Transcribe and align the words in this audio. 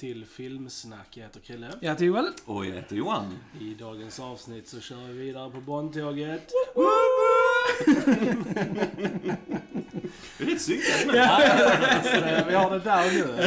till 0.00 0.26
Filmsnack. 0.26 1.06
Jag 1.16 1.22
heter 1.22 1.40
Krille. 1.40 1.70
Jag 1.80 1.90
heter 1.90 2.04
Joel. 2.04 2.26
Och 2.44 2.66
jag 2.66 2.72
heter 2.74 2.96
Johan. 2.96 3.38
I 3.60 3.74
dagens 3.74 4.20
avsnitt 4.20 4.68
så 4.68 4.80
kör 4.80 4.96
vi 4.96 5.12
vidare 5.12 5.50
på 5.50 5.60
Bondtåget. 5.60 6.50
Du 10.38 10.44
är 10.44 10.50
rätt 10.50 10.60
synkad 10.62 11.06
med. 11.06 12.04
Så, 12.04 12.48
vi 12.48 12.54
har 12.54 12.70
det 12.70 12.78
där 12.78 13.12
nu. 13.12 13.42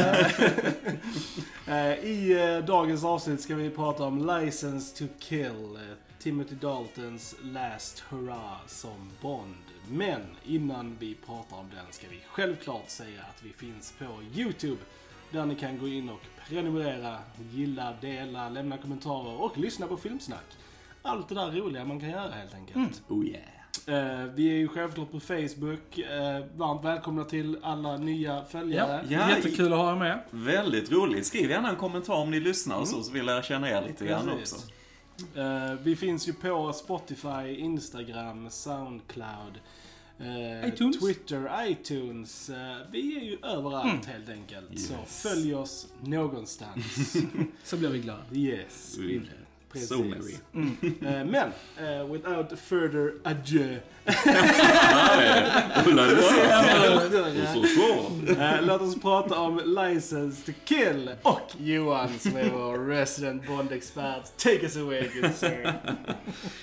Eh, 1.72 2.04
I 2.04 2.32
eh, 2.56 2.64
dagens 2.64 3.04
avsnitt 3.04 3.40
ska 3.40 3.54
vi 3.54 3.70
prata 3.70 4.04
om 4.04 4.26
License 4.40 4.96
to 4.98 5.04
Kill. 5.18 5.76
eh, 5.76 5.96
Timothy 6.18 6.54
Daltons 6.54 7.34
Last 7.42 8.00
Hurrah 8.00 8.56
som 8.66 9.10
Bond. 9.20 9.54
Men 9.88 10.20
innan 10.44 10.96
vi 11.00 11.14
pratar 11.26 11.56
om 11.56 11.66
den 11.74 11.92
ska 11.92 12.06
vi 12.10 12.20
självklart 12.28 12.90
säga 12.90 13.20
att 13.20 13.42
vi 13.44 13.52
finns 13.52 13.94
på 13.98 14.04
YouTube. 14.40 14.76
Där 15.34 15.46
ni 15.46 15.54
kan 15.54 15.78
gå 15.78 15.88
in 15.88 16.08
och 16.08 16.20
prenumerera, 16.48 17.18
gilla, 17.52 17.94
dela, 18.00 18.48
lämna 18.48 18.78
kommentarer 18.78 19.40
och 19.40 19.58
lyssna 19.58 19.86
på 19.86 19.96
filmsnack. 19.96 20.44
Allt 21.02 21.28
det 21.28 21.34
där 21.34 21.50
roliga 21.50 21.84
man 21.84 22.00
kan 22.00 22.10
göra 22.10 22.30
helt 22.30 22.54
enkelt. 22.54 23.02
Oh 23.08 23.26
yeah. 23.26 23.42
Eh, 23.86 24.24
vi 24.34 24.48
är 24.48 24.56
ju 24.56 24.68
självklart 24.68 25.10
på 25.10 25.20
Facebook. 25.20 25.98
Eh, 25.98 26.44
varmt 26.56 26.84
välkomna 26.84 27.24
till 27.24 27.58
alla 27.62 27.96
nya 27.96 28.44
följare. 28.44 29.04
Ja, 29.08 29.30
Jättekul 29.30 29.72
att 29.72 29.78
ha 29.78 29.92
er 29.92 29.96
med. 29.96 30.18
Väldigt 30.30 30.92
roligt. 30.92 31.26
Skriv 31.26 31.50
gärna 31.50 31.70
en 31.70 31.76
kommentar 31.76 32.14
om 32.14 32.30
ni 32.30 32.40
lyssnar 32.40 32.76
och 32.76 32.88
så, 32.88 33.02
så 33.02 33.12
vi 33.12 33.22
lär 33.22 33.42
känna 33.42 33.70
er 33.70 33.82
lite 33.88 34.06
grann 34.06 34.30
också. 34.30 34.56
Eh, 35.34 35.72
vi 35.82 35.96
finns 35.96 36.28
ju 36.28 36.32
på 36.32 36.72
Spotify, 36.72 37.56
Instagram, 37.58 38.50
Soundcloud, 38.50 39.60
eh, 40.18 40.68
iTunes. 40.68 40.98
Twitter, 40.98 41.50
iTunes. 41.68 42.50
Eh, 42.50 42.76
vi 42.90 43.16
är 43.16 43.20
ju 43.24 43.38
överallt 43.42 44.04
helt 44.06 44.28
enkelt. 44.28 44.80
Så 44.80 44.92
Yes. 44.92 45.22
följ 45.22 45.54
oss 45.54 45.86
någonstans. 46.00 47.16
Så 47.64 47.76
blir 47.76 47.88
vi 47.88 47.98
glada. 47.98 48.22
yes. 48.32 48.96
Mm. 48.98 49.22
Precis. 49.72 49.88
So 49.88 50.04
merry. 50.04 50.34
Eh, 51.00 51.24
men, 51.24 51.50
eh, 51.78 52.12
without 52.12 52.58
further 52.58 53.14
ado. 53.24 53.76
Låt 58.62 58.80
oss 58.82 59.00
prata 59.02 59.38
om 59.38 59.60
License 59.64 60.46
to 60.46 60.52
Kill 60.64 61.10
och 61.22 61.40
Johan 61.58 62.08
som 62.18 62.36
är 62.36 62.50
vår 62.50 62.78
resident 62.88 63.46
Bond-expert. 63.46 64.36
Take 64.36 64.62
us 64.62 64.76
away 64.76 65.08
good 65.20 65.34
sir. 65.34 65.72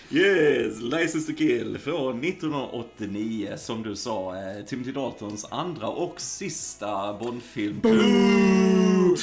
Yes, 0.10 0.82
License 0.82 1.32
to 1.32 1.38
Kill 1.38 1.78
från 1.78 2.24
1989. 2.24 3.54
Som 3.58 3.84
du 3.84 3.96
sa, 3.96 4.36
eh, 4.36 4.66
Timothy 4.66 4.92
Daltons 4.92 5.46
andra 5.52 5.88
och 5.88 6.22
sista 6.22 7.14
Bondfilm. 7.14 7.82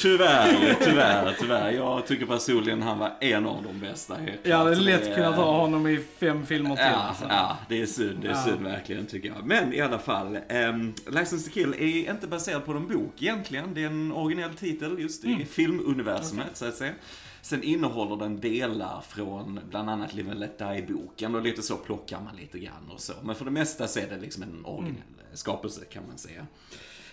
Tyvärr, 0.01 0.75
tyvärr, 0.83 1.35
tyvärr. 1.39 1.71
Jag 1.71 2.07
tycker 2.07 2.25
personligen 2.25 2.81
han 2.81 2.99
var 2.99 3.11
en 3.21 3.45
av 3.45 3.63
de 3.63 3.79
bästa. 3.87 4.17
Jag 4.43 4.57
hade 4.57 4.75
lätt 4.75 5.15
kunnat 5.15 5.35
ha 5.35 5.57
honom 5.57 5.87
i 5.87 5.99
fem 6.19 6.45
filmer 6.45 6.75
till. 6.75 6.85
Ja, 6.85 6.91
alltså. 6.95 7.25
ja, 7.29 7.57
det 7.69 7.81
är 7.81 7.85
synd. 7.85 8.08
Det 8.21 8.27
är 8.27 8.33
synd 8.33 8.61
verkligen 8.61 9.05
tycker 9.05 9.29
jag. 9.29 9.45
Men 9.45 9.73
i 9.73 9.81
alla 9.81 9.99
fall. 9.99 10.39
Um, 10.49 10.93
License 11.07 11.49
to 11.49 11.53
Kill 11.53 11.73
är 11.73 12.11
inte 12.11 12.27
baserad 12.27 12.65
på 12.65 12.73
någon 12.73 12.87
bok 12.87 13.21
egentligen. 13.21 13.73
Det 13.73 13.83
är 13.83 13.87
en 13.87 14.11
originell 14.11 14.53
titel 14.53 14.99
just 14.99 15.25
i 15.25 15.45
filmuniversumet 15.45 16.57
så 16.57 16.65
att 16.65 16.75
säga. 16.75 16.93
Sen 17.41 17.63
innehåller 17.63 18.15
den 18.15 18.39
delar 18.39 19.01
från 19.01 19.59
bland 19.69 19.89
annat 19.89 20.13
Live 20.13 20.31
and 20.31 20.39
Let 20.39 20.57
Die-boken 20.59 21.35
och 21.35 21.41
lite 21.41 21.61
så 21.61 21.75
plockar 21.75 22.21
man 22.21 22.35
lite 22.35 22.59
grann 22.59 22.89
och 22.89 22.99
så. 22.99 23.13
Men 23.23 23.35
för 23.35 23.45
det 23.45 23.51
mesta 23.51 23.87
så 23.87 23.99
är 23.99 24.09
det 24.09 24.17
liksom 24.17 24.43
en 24.43 24.65
originell 24.65 25.03
skapelse 25.33 25.85
kan 25.85 26.03
man 26.07 26.17
säga. 26.17 26.47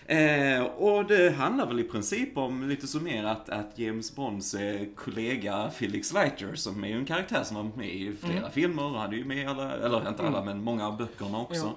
Eh, 0.07 0.63
och 0.63 1.05
det 1.05 1.29
handlar 1.35 1.67
väl 1.67 1.79
i 1.79 1.83
princip 1.83 2.37
om, 2.37 2.69
lite 2.69 2.87
summerat, 2.87 3.49
att 3.49 3.79
James 3.79 4.15
Bonds 4.15 4.53
eh, 4.53 4.81
kollega 4.95 5.71
Felix 5.75 6.13
Leiter, 6.13 6.55
som 6.55 6.83
är 6.83 6.87
ju 6.87 6.97
en 6.97 7.05
karaktär 7.05 7.43
som 7.43 7.55
var 7.57 7.63
med 7.75 7.89
i 7.89 8.15
flera 8.21 8.49
filmer, 8.49 8.83
och 8.83 8.99
hade 8.99 9.15
ju 9.15 9.25
med 9.25 9.37
i 9.37 9.45
alla, 9.45 9.73
eller 9.73 10.09
inte 10.09 10.23
alla, 10.23 10.43
men 10.43 10.63
många 10.63 10.87
av 10.87 10.97
böckerna 10.97 11.39
också. 11.39 11.73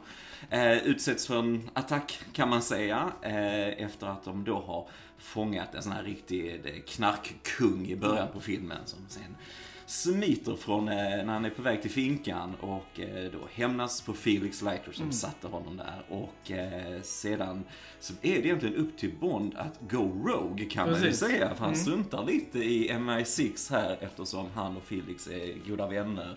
Eh, 0.50 0.78
utsätts 0.78 1.26
för 1.26 1.38
en 1.38 1.70
attack, 1.72 2.20
kan 2.32 2.48
man 2.48 2.62
säga, 2.62 3.12
eh, 3.22 3.84
efter 3.84 4.06
att 4.06 4.24
de 4.24 4.44
då 4.44 4.60
har 4.60 4.88
fångat 5.18 5.74
en 5.74 5.82
sån 5.82 5.92
här 5.92 6.02
riktig 6.02 6.60
eh, 6.64 6.82
knarkkung 6.86 7.86
i 7.86 7.96
början 7.96 8.28
på 8.32 8.40
filmen, 8.40 8.78
som 8.84 8.98
sen 9.08 9.36
smiter 9.90 10.56
från 10.56 10.88
eh, 10.88 10.94
när 10.94 11.24
han 11.32 11.44
är 11.44 11.50
på 11.50 11.62
väg 11.62 11.82
till 11.82 11.90
finkan 11.90 12.54
och 12.60 13.00
eh, 13.00 13.32
då 13.32 13.38
hämnas 13.52 14.00
på 14.00 14.12
Felix 14.12 14.62
Leiter 14.62 14.92
som 14.92 15.12
satte 15.12 15.46
honom 15.46 15.76
där. 15.76 16.02
Och 16.08 16.50
eh, 16.50 17.02
sedan 17.02 17.64
så 18.00 18.12
är 18.22 18.34
det 18.34 18.46
egentligen 18.46 18.74
upp 18.76 18.98
till 18.98 19.12
Bond 19.20 19.54
att 19.56 19.80
go 19.90 20.24
rogue 20.26 20.64
kan 20.64 20.90
man 20.90 21.00
ju 21.00 21.06
Precis. 21.06 21.20
säga. 21.20 21.54
För 21.54 21.64
han 21.64 21.76
struntar 21.76 22.26
lite 22.26 22.58
i 22.58 22.90
MI6 22.92 23.70
här 23.70 23.98
eftersom 24.00 24.46
han 24.54 24.76
och 24.76 24.82
Felix 24.82 25.26
är 25.26 25.68
goda 25.68 25.88
vänner. 25.88 26.36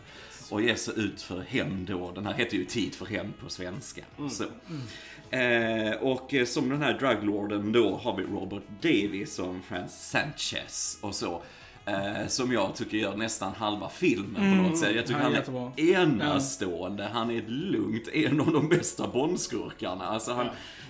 Och 0.50 0.62
ger 0.62 0.76
sig 0.76 0.94
ut 1.00 1.22
för 1.22 1.42
hämnd 1.42 1.88
då. 1.88 2.12
Den 2.12 2.26
här 2.26 2.34
heter 2.34 2.58
ju 2.58 2.66
Tid 2.66 2.96
för 2.96 3.06
hämnd 3.06 3.38
på 3.38 3.50
svenska. 3.50 4.02
Så. 4.30 4.44
Eh, 5.36 5.92
och 6.02 6.34
som 6.48 6.70
den 6.70 6.82
här 6.82 7.00
druglorden 7.00 7.72
då 7.72 7.98
har 7.98 8.18
vi 8.18 8.24
Robert 8.24 8.64
Davis 8.82 9.36
som 9.36 9.62
Franz 9.62 10.10
Sanchez 10.10 10.98
och 11.02 11.16
så. 11.16 11.44
Eh, 11.86 12.28
som 12.28 12.52
jag 12.52 12.76
tycker 12.76 12.98
gör 12.98 13.16
nästan 13.16 13.54
halva 13.58 13.90
filmen 13.90 14.36
på 14.58 14.64
något 14.70 14.78
sätt. 14.78 14.96
Jag 14.96 15.06
tycker 15.08 15.20
han 15.20 15.24
han 15.24 15.32
är 15.34 15.36
är, 15.36 15.40
jättebra. 15.40 15.72
enastående. 16.28 17.10
Han 17.14 17.32
är 17.32 17.42
lugnt 17.48 18.08
en 18.08 18.42
av 18.42 18.52
de 18.54 18.70
bästa 18.70 19.08
Bondskurkarna. 19.08 20.06
Alltså 20.06 20.34
han, 20.34 20.46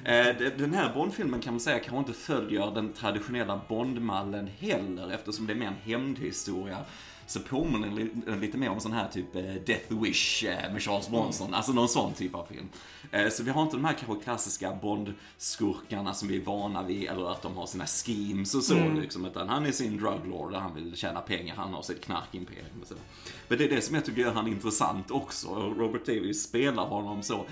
eh, 0.05 0.25
de- 0.37 0.49
den 0.49 0.73
här 0.73 0.93
Bondfilmen 0.93 1.41
kan 1.41 1.53
man 1.53 1.59
säga 1.59 1.79
kanske 1.79 1.97
inte 1.99 2.13
följer 2.13 2.71
den 2.71 2.93
traditionella 2.93 3.61
Bondmallen 3.69 4.49
heller 4.59 5.11
eftersom 5.11 5.47
det 5.47 5.53
är 5.53 5.57
mer 5.57 5.67
en 5.67 5.91
hämndhistoria. 5.91 6.77
Så 7.28 7.39
påminner 7.39 7.88
den 7.88 7.95
li- 7.95 8.11
den 8.25 8.39
lite 8.39 8.57
mer 8.57 8.69
om 8.69 8.79
sån 8.79 8.91
här 8.91 9.07
typ 9.07 9.35
eh, 9.35 9.41
Death 9.44 9.94
Wish 10.01 10.44
eh, 10.44 10.72
med 10.73 10.81
Charles 10.84 11.09
Bronson. 11.09 11.53
Alltså 11.53 11.72
någon 11.73 11.89
sån 11.89 12.13
typ 12.13 12.35
av 12.35 12.45
film. 12.45 12.69
Eh, 13.11 13.29
Så 13.29 13.44
vi 13.44 13.51
har 13.51 13.61
inte 13.63 13.75
de 13.75 13.85
här 13.85 13.94
kanske 13.94 14.23
klassiska 14.23 14.72
Bond-skurkarna 14.81 16.13
som 16.13 16.28
vi 16.28 16.35
är 16.38 16.41
vana 16.41 16.84
vid. 16.84 17.03
Eller 17.09 17.31
att 17.31 17.41
de 17.41 17.57
har 17.57 17.66
sina 17.66 17.85
schemes 17.85 18.56
och 18.56 18.63
så 18.63 18.75
liksom. 18.89 19.25
Utan 19.25 19.50
han 19.50 19.66
är 19.66 19.72
sin 19.72 19.97
druglord 19.97 20.53
och 20.53 20.61
han 20.61 20.75
vill 20.75 20.95
tjäna 20.95 21.22
pengar. 21.22 21.56
Han 21.56 21.73
har 21.73 21.81
sitt 21.81 22.01
knarkimperium 22.06 22.81
och 22.81 22.88
så. 22.88 22.95
Men 23.47 23.57
det 23.57 23.63
är 23.66 23.69
det 23.69 23.81
som 23.81 23.95
jag 23.95 24.05
tycker 24.05 24.22
gör 24.22 24.31
han 24.34 24.47
intressant 24.47 25.11
också. 25.11 25.47
Robert 25.78 26.05
Davis 26.05 26.44
spelar 26.44 26.85
honom 26.85 27.23
så 27.23 27.45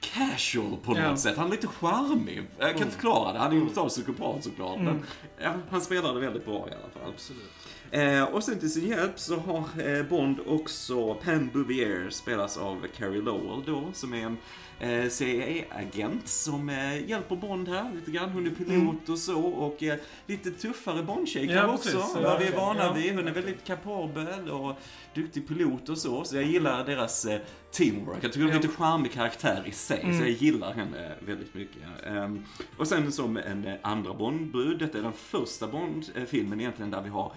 casual 0.00 0.76
på 0.84 0.90
något 0.92 1.00
Ja. 1.02 1.16
sätt. 1.16 1.36
Han 1.36 1.46
är 1.46 1.50
lite 1.50 1.66
charmig. 1.66 2.42
Jag 2.58 2.72
kan 2.72 2.82
inte 2.82 2.90
förklara 2.94 3.32
det. 3.32 3.38
Han 3.38 3.52
är 3.52 3.56
ju 3.56 3.68
total 3.68 3.88
psykopat 3.88 4.44
såklart. 4.44 4.80
Men 4.80 5.02
ja, 5.42 5.52
han 5.70 5.80
spelar 5.80 6.14
det 6.14 6.20
väldigt 6.20 6.44
bra 6.44 6.54
i 6.68 6.72
alla 6.72 6.90
fall. 7.04 7.12
Absolut. 7.14 7.50
Eh, 7.92 8.22
och 8.24 8.44
sen 8.44 8.58
till 8.58 8.70
sin 8.72 8.88
hjälp 8.88 9.18
så 9.18 9.36
har 9.36 9.64
eh, 9.96 10.02
Bond 10.02 10.36
också 10.46 11.14
Pam 11.14 11.48
Bouvier, 11.52 12.10
spelas 12.10 12.56
av 12.56 12.86
Carrie 12.96 13.22
Lowell 13.22 13.62
då, 13.66 13.90
som 13.92 14.14
är 14.14 14.26
en 14.26 14.36
eh, 14.80 15.08
CIA-agent 15.08 16.28
som 16.28 16.68
eh, 16.68 17.08
hjälper 17.08 17.36
Bond 17.36 17.68
här 17.68 17.92
lite 17.94 18.10
grann. 18.10 18.30
Hon 18.30 18.46
är 18.46 18.50
pilot 18.50 19.08
och 19.08 19.18
så 19.18 19.40
och 19.42 19.82
eh, 19.82 19.98
lite 20.26 20.50
tuffare 20.50 21.02
Bond-tjej 21.02 21.44
Ja, 21.46 21.66
också. 21.74 21.98
vad 22.22 22.38
vi 22.38 22.46
är 22.46 22.52
Ja, 22.52 22.58
vana 22.60 22.84
ja. 22.84 22.92
vid. 22.92 23.14
Hon 23.14 23.28
är 23.28 23.32
väldigt 23.32 23.64
kapabel 23.64 24.50
och 24.50 24.76
duktig 25.14 25.48
pilot 25.48 25.88
och 25.88 25.98
så. 25.98 26.24
Så 26.24 26.36
jag 26.36 26.44
gillar 26.44 26.84
deras 26.86 27.24
eh, 27.24 27.40
teamwork. 27.70 28.18
Jag 28.24 28.32
tycker 28.32 28.40
hon 28.44 28.50
är 28.50 28.54
Ja. 28.56 28.60
lite 28.62 28.74
charmig 28.74 29.12
karaktär 29.12 29.62
i 29.66 29.72
sig, 29.72 30.00
så 30.18 30.20
jag 30.22 30.30
gillar 30.30 30.72
henne 30.74 31.12
väldigt 31.26 31.54
mycket. 31.54 31.82
Ehm, 32.06 32.44
och 32.78 32.88
sen 32.88 33.12
som 33.12 33.36
en 33.36 33.68
andra 33.82 34.14
Bondbrud, 34.14 34.78
detta 34.78 34.98
är 34.98 35.02
den 35.02 35.12
första 35.12 35.66
Bond-filmen 35.68 36.60
egentligen 36.60 36.90
där 36.90 37.02
vi 37.02 37.08
har 37.08 37.32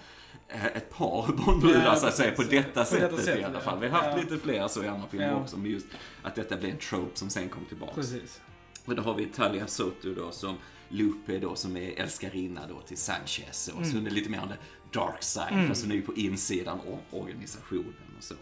ett 0.76 0.90
par 0.90 1.32
Bondbrudar 1.46 1.96
så 1.96 2.08
att 2.08 2.16
säga, 2.16 2.32
på 2.36 2.44
detta 2.44 2.64
På 2.64 2.72
detta 2.72 2.86
sättet 2.86 3.20
i 3.20 3.24
sättet, 3.24 3.46
alla 3.46 3.60
fall. 3.60 3.80
Vi 3.80 3.88
har 3.88 4.00
haft 4.02 4.18
Ja. 4.18 4.24
lite 4.24 4.38
fler 4.38 4.68
så 4.68 4.84
i 4.84 4.88
andra 4.88 5.08
filmer 5.08 5.28
Ja. 5.28 5.36
också, 5.42 5.58
men 5.58 5.72
just 5.72 5.86
att 6.24 6.36
detta 6.36 6.58
blir 6.58 6.70
en 6.70 6.78
trope 6.78 7.20
som 7.20 7.30
sen 7.30 7.50
kom 7.50 7.66
tillbaka. 7.66 7.94
Precis. 7.96 8.42
Och 8.86 8.96
då 8.96 9.02
har 9.02 9.14
vi 9.14 9.26
Talia 9.26 9.68
Soto 9.68 10.14
då 10.14 10.32
som 10.32 10.58
Lupe 10.90 11.40
då 11.40 11.56
som 11.56 11.78
är 11.78 12.00
älskarinna 12.00 12.62
då 12.70 12.82
till 12.82 12.98
Sanchez. 12.98 13.72
Och 13.78 13.86
så 13.86 13.96
hon 13.98 14.08
är 14.08 14.12
lite 14.12 14.30
mer 14.30 14.42
on 14.42 14.48
the 14.50 15.00
dark 15.00 15.24
side, 15.24 15.68
fast 15.68 15.82
hon 15.84 15.92
är 15.92 15.96
ju 15.96 16.02
på 16.02 16.14
insidan 16.14 16.80
av 16.80 17.20
organisationen 17.20 17.94
och 18.18 18.24
så. 18.24 18.36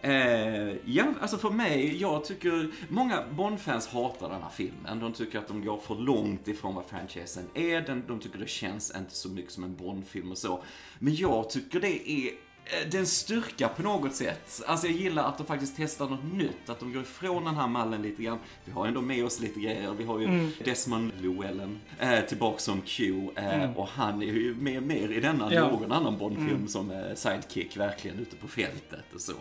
Eh, 0.00 0.76
ja, 0.84 1.04
alltså 1.20 1.38
för 1.38 1.50
mig, 1.50 1.96
jag 2.00 2.24
tycker, 2.24 2.70
många 2.88 3.22
Bond-fans 3.32 3.86
hatar 3.88 4.28
den 4.30 4.42
här 4.42 4.50
filmen. 4.50 5.00
De 5.00 5.12
tycker 5.12 5.38
att 5.38 5.48
de 5.48 5.64
går 5.64 5.78
för 5.78 5.94
långt 5.94 6.48
ifrån 6.48 6.74
vad 6.74 6.84
franchisen 6.84 7.44
är. 7.54 7.80
Den, 7.80 8.04
de 8.08 8.18
tycker 8.20 8.38
det 8.38 8.48
känns 8.48 8.92
inte 8.96 9.14
så 9.14 9.28
mycket 9.28 9.52
som 9.52 9.64
en 9.64 9.76
Bond-film 9.76 10.30
och 10.30 10.38
så. 10.38 10.62
Men 10.98 11.14
jag 11.14 11.50
tycker 11.50 11.80
det 11.80 12.10
är 12.10 12.26
eh, 12.26 12.32
det 12.90 12.96
är 12.96 13.00
en 13.00 13.06
styrka 13.06 13.68
på 13.68 13.82
något 13.82 14.14
sätt. 14.14 14.62
Alltså 14.66 14.86
jag 14.86 14.96
gillar 14.96 15.24
att 15.28 15.38
de 15.38 15.46
faktiskt 15.46 15.74
testar 15.76 16.08
något 16.08 16.32
nytt, 16.32 16.68
att 16.68 16.80
de 16.80 16.92
går 16.92 17.02
ifrån 17.02 17.44
den 17.44 17.54
här 17.56 17.68
mallen 17.68 18.02
lite 18.02 18.22
grann. 18.22 18.38
Vi 18.64 18.72
har 18.72 18.86
ändå 18.86 19.00
med 19.00 19.24
oss 19.24 19.40
lite 19.40 19.60
grejer. 19.60 19.94
Vi 19.98 20.04
har 20.04 20.18
ju 20.20 20.50
Desmond 20.64 21.12
Llewellyn 21.20 21.78
eh, 21.98 22.20
tillbaka 22.20 22.58
som 22.58 22.80
Q 22.80 23.28
eh, 23.36 23.72
och 23.78 23.88
han 23.88 24.22
är 24.22 24.26
ju 24.26 24.54
med 24.54 24.82
mer 24.82 25.08
i 25.12 25.20
denna 25.20 25.46
än 25.46 25.52
Ja. 25.52 25.70
någon 25.70 25.92
annan 25.92 26.18
Bondfilm 26.18 26.68
som 26.68 26.90
eh, 26.90 27.14
sidekick 27.14 27.76
verkligen 27.76 28.18
ute 28.18 28.36
på 28.36 28.48
fältet 28.48 29.04
och 29.14 29.20
så. 29.20 29.32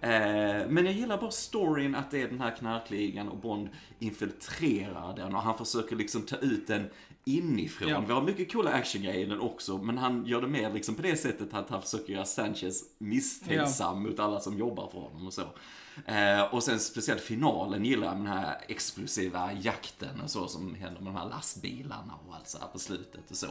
Eh, 0.00 0.68
men 0.68 0.84
jag 0.84 0.94
gillar 0.94 1.18
bara 1.18 1.30
storyn 1.30 1.94
att 1.94 2.10
det 2.10 2.22
är 2.22 2.28
den 2.28 2.40
här 2.40 2.56
knarkligan 2.56 3.28
och 3.28 3.36
Bond 3.36 3.68
infiltrerar 3.98 5.16
den 5.16 5.34
och 5.34 5.42
han 5.42 5.58
försöker 5.58 5.96
liksom 5.96 6.22
ta 6.22 6.36
ut 6.36 6.70
en 6.70 6.90
inifrån. 7.24 7.88
Ja. 7.88 8.00
Vi 8.06 8.12
har 8.12 8.22
mycket 8.22 8.52
coola 8.52 8.70
actiongrejer 8.70 9.26
i 9.26 9.28
den 9.28 9.40
också, 9.40 9.78
men 9.78 9.98
han 9.98 10.26
gör 10.26 10.40
det 10.40 10.48
mer 10.48 10.72
liksom 10.72 10.94
på 10.94 11.02
det 11.02 11.16
sättet 11.16 11.54
att 11.54 11.70
han 11.70 11.82
försöker 11.82 12.12
göra 12.12 12.24
Sanchez 12.24 12.84
misstänksam 12.98 14.02
mot 14.02 14.20
alla 14.20 14.40
som 14.40 14.58
jobbar 14.58 14.88
för 14.88 14.98
honom 14.98 15.26
och 15.26 15.32
så. 15.32 15.42
Eh, 16.06 16.42
och 16.54 16.62
sen 16.62 16.80
speciellt 16.80 17.20
finalen 17.20 17.84
gillar 17.84 18.06
jag, 18.06 18.16
den 18.16 18.26
här 18.26 18.56
explosiva 18.68 19.50
jakten 19.52 20.20
och 20.24 20.30
så 20.30 20.48
som 20.48 20.74
händer 20.74 21.00
med 21.00 21.12
de 21.12 21.18
här 21.18 21.28
lastbilarna 21.28 22.14
och 22.28 22.34
allt 22.34 22.48
så 22.48 22.58
här 22.58 22.66
på 22.66 22.78
slutet 22.78 23.30
och 23.30 23.36
så. 23.36 23.46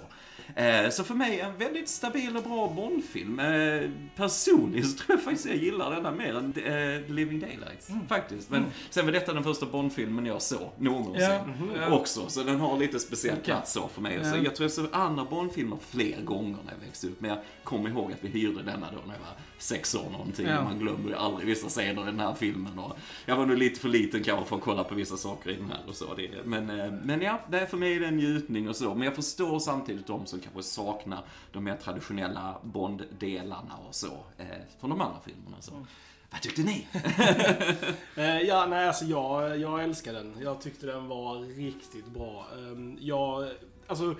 Eh, 0.56 0.89
så 0.89 1.03
för 1.03 1.15
mig 1.15 1.39
en 1.39 1.57
väldigt 1.57 1.89
stabil 1.89 2.38
och 2.38 2.44
bra 2.44 2.68
Bondfilm. 2.75 3.39
Eh, 3.39 3.89
personligen 4.15 4.88
så 4.88 4.97
tror 4.97 5.18
jag 5.18 5.24
faktiskt 5.24 5.45
jag 5.45 5.56
gillar 5.57 5.91
denna 5.95 6.12
mer 6.12 6.38
än 6.38 6.53
eh, 6.53 7.09
Living 7.15 7.39
Daylights. 7.39 7.89
Faktiskt. 8.07 8.50
Men 8.50 8.65
sen 8.89 9.06
var 9.06 9.12
detta 9.12 9.33
den 9.33 9.44
första 9.44 9.65
Bondfilmen 9.65 10.25
jag 10.25 10.42
såg 10.42 10.69
någonsin. 10.77 11.21
Ja, 11.24 11.45
ja. 11.80 11.92
Också, 11.92 12.30
så 12.30 12.44
den 12.44 12.59
har 12.59 12.77
lite 12.77 13.00
speciell 13.00 13.33
Okej. 13.42 13.45
plats 13.45 13.71
så 13.74 13.88
för 13.88 14.01
mig. 14.01 14.24
Så 14.25 14.30
Ja. 14.30 14.44
jag 14.44 14.56
tror 14.56 14.63
jag 14.65 14.71
såg 14.71 14.88
andra 14.92 15.25
Bondfilmer 15.25 15.77
fler 15.89 16.21
gånger 16.21 16.57
när 16.65 16.74
jag 16.74 16.80
växte 16.85 17.07
upp. 17.07 17.21
Men 17.21 17.30
jag 17.30 17.39
kommer 17.63 17.89
ihåg 17.89 18.12
att 18.12 18.18
vi 18.24 18.27
hyrde 18.27 18.63
denna 18.63 18.88
då 18.92 18.97
när 19.07 19.13
jag 19.13 19.19
var 19.21 19.33
sex 19.57 19.95
år 19.95 20.09
någonting. 20.12 20.47
Och 20.57 20.63
man 20.63 20.80
glömmer 20.80 21.09
ju 21.09 21.15
aldrig 21.15 21.47
vissa 21.47 21.68
scener 21.69 22.01
i 22.01 22.06
den 22.06 22.19
här 22.19 22.29
filmen. 22.36 22.80
Och 22.80 22.98
jag 23.26 23.38
var 23.38 23.46
nog 23.46 23.58
lite 23.58 23.80
för 23.80 23.90
liten 23.90 24.24
kanske 24.24 24.46
för 24.46 24.56
att 24.56 24.62
kolla 24.62 24.84
på 24.84 24.96
vissa 24.96 25.18
saker 25.18 25.50
i 25.50 25.56
den 25.56 25.70
här 25.70 25.81
och 25.88 25.96
så. 25.96 26.14
Det, 26.14 26.30
men, 26.46 26.70
eh, 26.70 26.92
men 26.92 27.22
ja, 27.22 27.40
det 27.50 27.60
är 27.60 27.66
för 27.66 27.78
mig 27.78 27.96
är 27.96 28.00
det 28.00 28.08
en 28.08 28.18
njutning 28.18 28.70
och 28.70 28.76
så. 28.76 28.96
Men 28.96 29.04
jag 29.04 29.16
förstår 29.16 29.60
samtidigt 29.60 30.08
de 30.08 30.26
som 30.26 30.40
kanske 30.40 30.64
saknar 30.64 31.24
de 31.52 31.64
mer 31.64 31.76
traditionella 31.76 32.56
Bond-delarna 32.64 33.76
och 33.88 33.96
så. 33.96 34.18
Eh, 34.38 34.46
från 34.80 34.90
de 34.90 35.02
andra 35.02 35.20
filmerna. 35.26 35.58
Så. 35.60 35.72
Mm. 35.72 35.86
Vad 36.31 36.42
tyckte 36.42 36.62
ni? 36.64 36.88
Eh, 38.16 38.42
ja, 38.42 38.66
nej 38.70 38.88
alltså 38.88 39.06
jag, 39.06 39.60
jag 39.60 39.84
älskar 39.84 40.14
den. 40.14 40.34
Jag 40.42 40.62
tyckte 40.62 40.86
den 40.86 41.08
var 41.08 41.40
riktigt 41.56 42.06
bra. 42.08 42.48
Ehm, 42.58 42.98
jag, 43.02 43.50
alltså, 43.88 44.16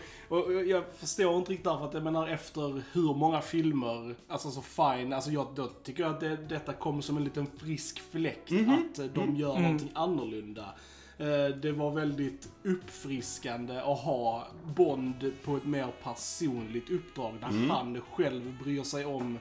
jag 0.68 0.84
förstår 0.98 1.38
inte 1.38 1.52
riktigt 1.52 1.64
därför 1.66 1.86
att 1.86 1.94
jag 1.94 2.04
menar 2.04 2.28
efter 2.28 2.84
hur 2.92 3.14
många 3.14 3.42
filmer, 3.42 4.16
alltså 4.28 4.52
så 4.52 4.62
fine, 4.62 5.14
alltså 5.14 5.32
jag 5.32 5.48
då 5.56 5.68
tycker 5.84 6.04
jag 6.04 6.12
att 6.14 6.20
det, 6.20 6.36
detta 6.38 6.74
kom 6.74 7.02
som 7.02 7.18
en 7.18 7.24
liten 7.24 7.48
frisk 7.58 8.00
fläkt. 8.12 8.52
Att 8.52 9.00
eh, 9.00 9.06
de 9.06 9.36
gör 9.36 9.60
någonting 9.60 9.92
annorlunda. 9.94 10.66
Eh, 11.18 11.56
Det 11.62 11.72
var 11.72 11.92
väldigt 11.92 12.50
uppfriskande 12.64 13.78
att 13.80 14.00
ha 14.00 14.48
Bond 14.76 15.32
på 15.44 15.58
ett 15.58 15.66
mer 15.66 15.88
personligt 16.04 16.90
uppdrag 16.90 17.34
där 17.42 17.68
han 17.70 18.02
själv 18.14 18.58
bryr 18.64 18.84
sig 18.84 19.06
om 19.06 19.40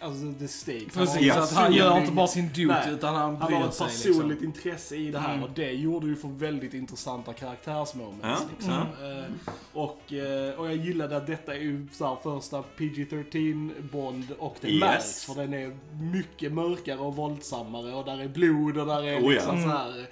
Alltså 0.00 0.32
the 0.38 0.48
stakes. 0.48 0.94
Han 0.96 1.06
har 1.06 1.14
Precis, 1.14 1.32
en 1.32 1.42
att 1.42 1.52
han 1.52 1.72
gör 1.72 1.98
inte 2.00 2.12
bara 2.12 2.26
sin 2.26 2.48
duty 2.48 2.66
Nej, 2.66 2.92
utan 2.92 3.14
han 3.14 3.36
han 3.36 3.46
bryr 3.48 3.56
har 3.58 3.68
ett 3.68 3.74
sig 3.74 3.86
personligt 3.86 4.28
liksom. 4.40 4.46
intresse 4.46 4.96
i 4.96 5.10
det 5.10 5.18
här 5.18 5.32
Mm. 5.32 5.44
och 5.44 5.50
det 5.54 5.70
gjorde 5.72 6.06
ju 6.06 6.16
för 6.16 6.28
väldigt 6.28 6.74
intressanta 6.74 7.32
karaktärsmoments. 7.32 8.22
Ja, 8.22 8.38
Liksom. 8.56 8.72
Eh, 8.72 9.24
och, 9.72 10.12
eh, 10.12 10.54
och 10.60 10.66
jag 10.66 10.76
gillade 10.76 11.16
att 11.16 11.26
detta 11.26 11.54
är 11.54 11.58
ju 11.60 11.86
så 11.92 12.06
här 12.06 12.16
första 12.22 12.62
PG-13 12.62 13.72
Bond 13.92 14.26
och 14.38 14.56
det 14.60 14.68
Yes. 14.68 14.80
märks 14.80 15.24
för 15.24 15.34
den 15.34 15.54
är 15.54 15.76
mycket 16.12 16.52
mörkare 16.52 16.98
och 16.98 17.16
våldsammare 17.16 17.94
och 17.94 18.04
där 18.04 18.20
är 18.20 18.28
blod 18.28 18.78
och 18.78 18.86
där 18.86 19.02
är 19.08 19.20
Oh 19.22 19.30
liksom 19.30 19.56
Mm. 19.56 19.70
så 19.70 19.76
här. 19.76 20.06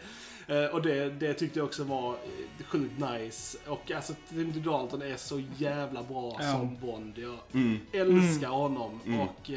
Eh, 0.51 0.65
Och 0.75 0.83
det, 0.83 1.11
det 1.21 1.35
tyckte 1.35 1.59
jag 1.59 1.67
också 1.67 1.85
var 1.85 2.15
sjukt 2.69 2.95
nice. 2.99 3.59
Och 3.67 3.91
alltså 3.91 4.15
Timothy 4.29 4.61
Dalton 4.61 5.03
är 5.03 5.17
så 5.17 5.43
jävla 5.57 6.03
bra 6.03 6.37
Ja. 6.41 6.53
som 6.53 6.77
Bond. 6.81 7.19
Jag 7.19 7.37
Mm. 7.53 7.79
älskar 7.93 8.49
honom. 8.49 9.01
Mm. 9.07 9.21
Och 9.21 9.51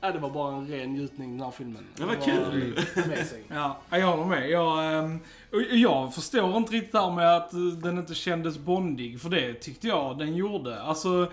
ja, 0.00 0.12
det 0.12 0.18
var 0.18 0.30
bara 0.30 0.56
en 0.56 0.68
ren 0.68 0.92
njutning 0.92 1.30
den 1.30 1.40
här 1.40 1.50
filmen. 1.50 1.84
Det 1.96 2.04
var 2.04 2.14
kul. 2.14 2.78
Amazing. 3.04 3.44
Ja, 3.48 3.78
jag 3.90 4.06
håller 4.06 4.24
med. 4.24 4.50
Jag, 4.50 4.94
ehm, 4.98 5.18
och 5.52 5.62
jag 5.62 6.14
förstår 6.14 6.56
inte 6.56 6.72
riktigt 6.72 6.92
det 6.92 7.00
här 7.00 7.10
med 7.12 7.36
att 7.36 7.52
eh, 7.52 7.60
den 7.60 7.98
inte 7.98 8.14
kändes 8.14 8.58
bondig, 8.58 9.20
för 9.20 9.28
det 9.30 9.54
tyckte 9.54 9.88
jag 9.88 10.18
den 10.18 10.36
gjorde. 10.36 10.82
Alltså, 10.82 11.30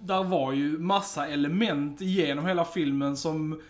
där 0.00 0.24
var 0.24 0.52
ju 0.52 0.78
massa 0.78 1.26
element 1.26 2.00
genom 2.00 2.46
hela 2.46 2.64
filmen 2.64 3.16
som 3.16 3.60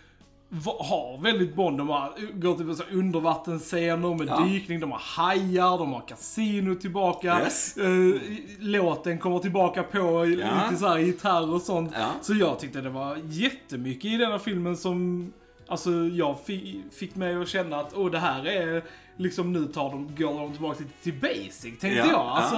har 0.79 1.21
väldigt 1.23 1.55
Bond. 1.55 1.77
De 1.77 1.89
har, 1.89 2.13
går 2.33 2.55
till 2.55 2.65
här 2.67 2.97
undervattensscener 2.97 4.15
med 4.15 4.27
Ja. 4.27 4.39
dykning, 4.45 4.79
de 4.79 4.91
har 4.91 4.99
hajar, 4.99 5.77
de 5.77 5.93
har 5.93 6.01
kasino 6.07 6.75
tillbaka. 6.75 7.39
Yes. 7.43 7.77
Eh, 7.77 8.15
låten 8.59 9.17
kommer 9.17 9.39
tillbaka 9.39 9.83
på 9.83 9.97
Ja. 9.97 10.23
lite 10.25 10.79
så 10.79 10.87
här 10.87 10.97
gitarr 10.97 11.53
och 11.53 11.61
sånt. 11.61 11.91
Ja. 11.95 12.07
Så 12.21 12.33
jag 12.33 12.59
tyckte 12.59 12.81
det 12.81 12.89
var 12.89 13.17
jättemycket 13.25 14.05
i 14.11 14.17
den 14.17 14.31
här 14.31 14.39
filmen 14.39 14.77
som 14.77 15.33
Alltså 15.67 15.91
jag 15.91 16.37
fi, 16.45 16.83
fick 16.91 17.15
mig 17.15 17.35
att 17.41 17.47
känna 17.47 17.77
att 17.77 17.93
åh 17.95 18.11
det 18.11 18.19
här 18.19 18.45
är 18.47 18.83
liksom 19.17 19.53
nu 19.53 19.65
tar 19.65 19.89
de, 19.89 20.15
går 20.15 20.39
de 20.39 20.51
tillbaka 20.51 20.75
till, 20.77 20.85
till 21.03 21.13
basic 21.13 21.61
tänkte 21.61 21.87
Ja, 21.89 21.95
jag. 22.05 22.11
ja, 22.11 22.29
Alltså 22.31 22.55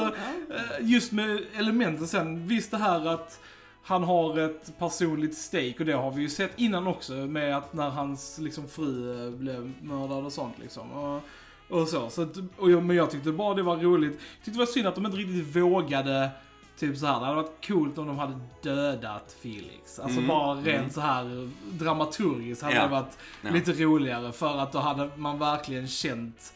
eh, 0.55 0.89
just 0.91 1.11
med 1.11 1.39
elementen 1.57 2.07
sen, 2.07 2.47
visst 2.47 2.71
det 2.71 2.77
här 2.77 3.05
att 3.07 3.39
han 3.83 4.03
har 4.03 4.39
ett 4.39 4.79
personligt 4.79 5.37
stake 5.37 5.75
och 5.79 5.85
det 5.85 5.93
har 5.93 6.11
vi 6.11 6.21
ju 6.21 6.29
sett 6.29 6.51
innan 6.55 6.87
också 6.87 7.13
med 7.13 7.57
att 7.57 7.73
när 7.73 7.89
hans 7.89 8.39
liksom 8.39 8.67
fru 8.67 9.25
eh, 9.27 9.31
blev 9.31 9.73
mördad 9.81 10.25
och 10.25 10.33
sånt 10.33 10.59
liksom. 10.61 10.91
Och, 10.91 11.21
och 11.69 11.87
så. 11.87 12.09
så 12.09 12.21
att, 12.21 12.37
och 12.57 12.71
jag, 12.71 12.83
men 12.83 12.95
jag 12.95 13.11
tyckte 13.11 13.31
bara 13.31 13.53
det 13.53 13.63
var 13.63 13.77
roligt. 13.77 14.11
Jag 14.13 14.45
tyckte 14.45 14.51
det 14.51 14.57
var 14.57 14.65
synd 14.65 14.87
att 14.87 14.95
de 14.95 15.05
inte 15.05 15.17
riktigt 15.17 15.55
vågade 15.55 16.29
Typ 16.77 16.97
så 16.97 17.05
här, 17.05 17.19
det 17.19 17.25
hade 17.25 17.35
varit 17.35 17.67
coolt 17.67 17.97
om 17.97 18.07
de 18.07 18.17
hade 18.17 18.39
dödat 18.61 19.35
Felix. 19.41 19.99
Alltså 19.99 20.17
Mm, 20.17 20.27
bara 20.27 20.55
rent 20.55 20.67
mm. 20.67 20.89
så 20.89 21.01
här 21.01 21.49
dramaturgiskt 21.71 22.63
hade 22.63 22.75
Ja. 22.75 22.83
det 22.83 22.87
varit 22.89 23.17
Ja. 23.41 23.49
lite 23.51 23.71
roligare 23.73 24.31
för 24.31 24.57
att 24.57 24.71
då 24.71 24.79
hade 24.79 25.09
man 25.15 25.39
verkligen 25.39 25.87
känt 25.87 26.53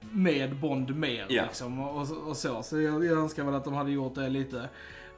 med 0.00 0.56
Bond 0.56 0.96
mer 0.96 1.26
Ja. 1.28 1.42
liksom 1.42 1.80
och, 1.80 2.00
och, 2.02 2.28
och 2.28 2.36
så. 2.36 2.62
Så 2.62 2.80
jag, 2.80 3.04
jag 3.04 3.18
önskar 3.18 3.44
väl 3.44 3.54
att 3.54 3.64
de 3.64 3.74
hade 3.74 3.90
gjort 3.90 4.14
det 4.14 4.28
lite. 4.28 4.68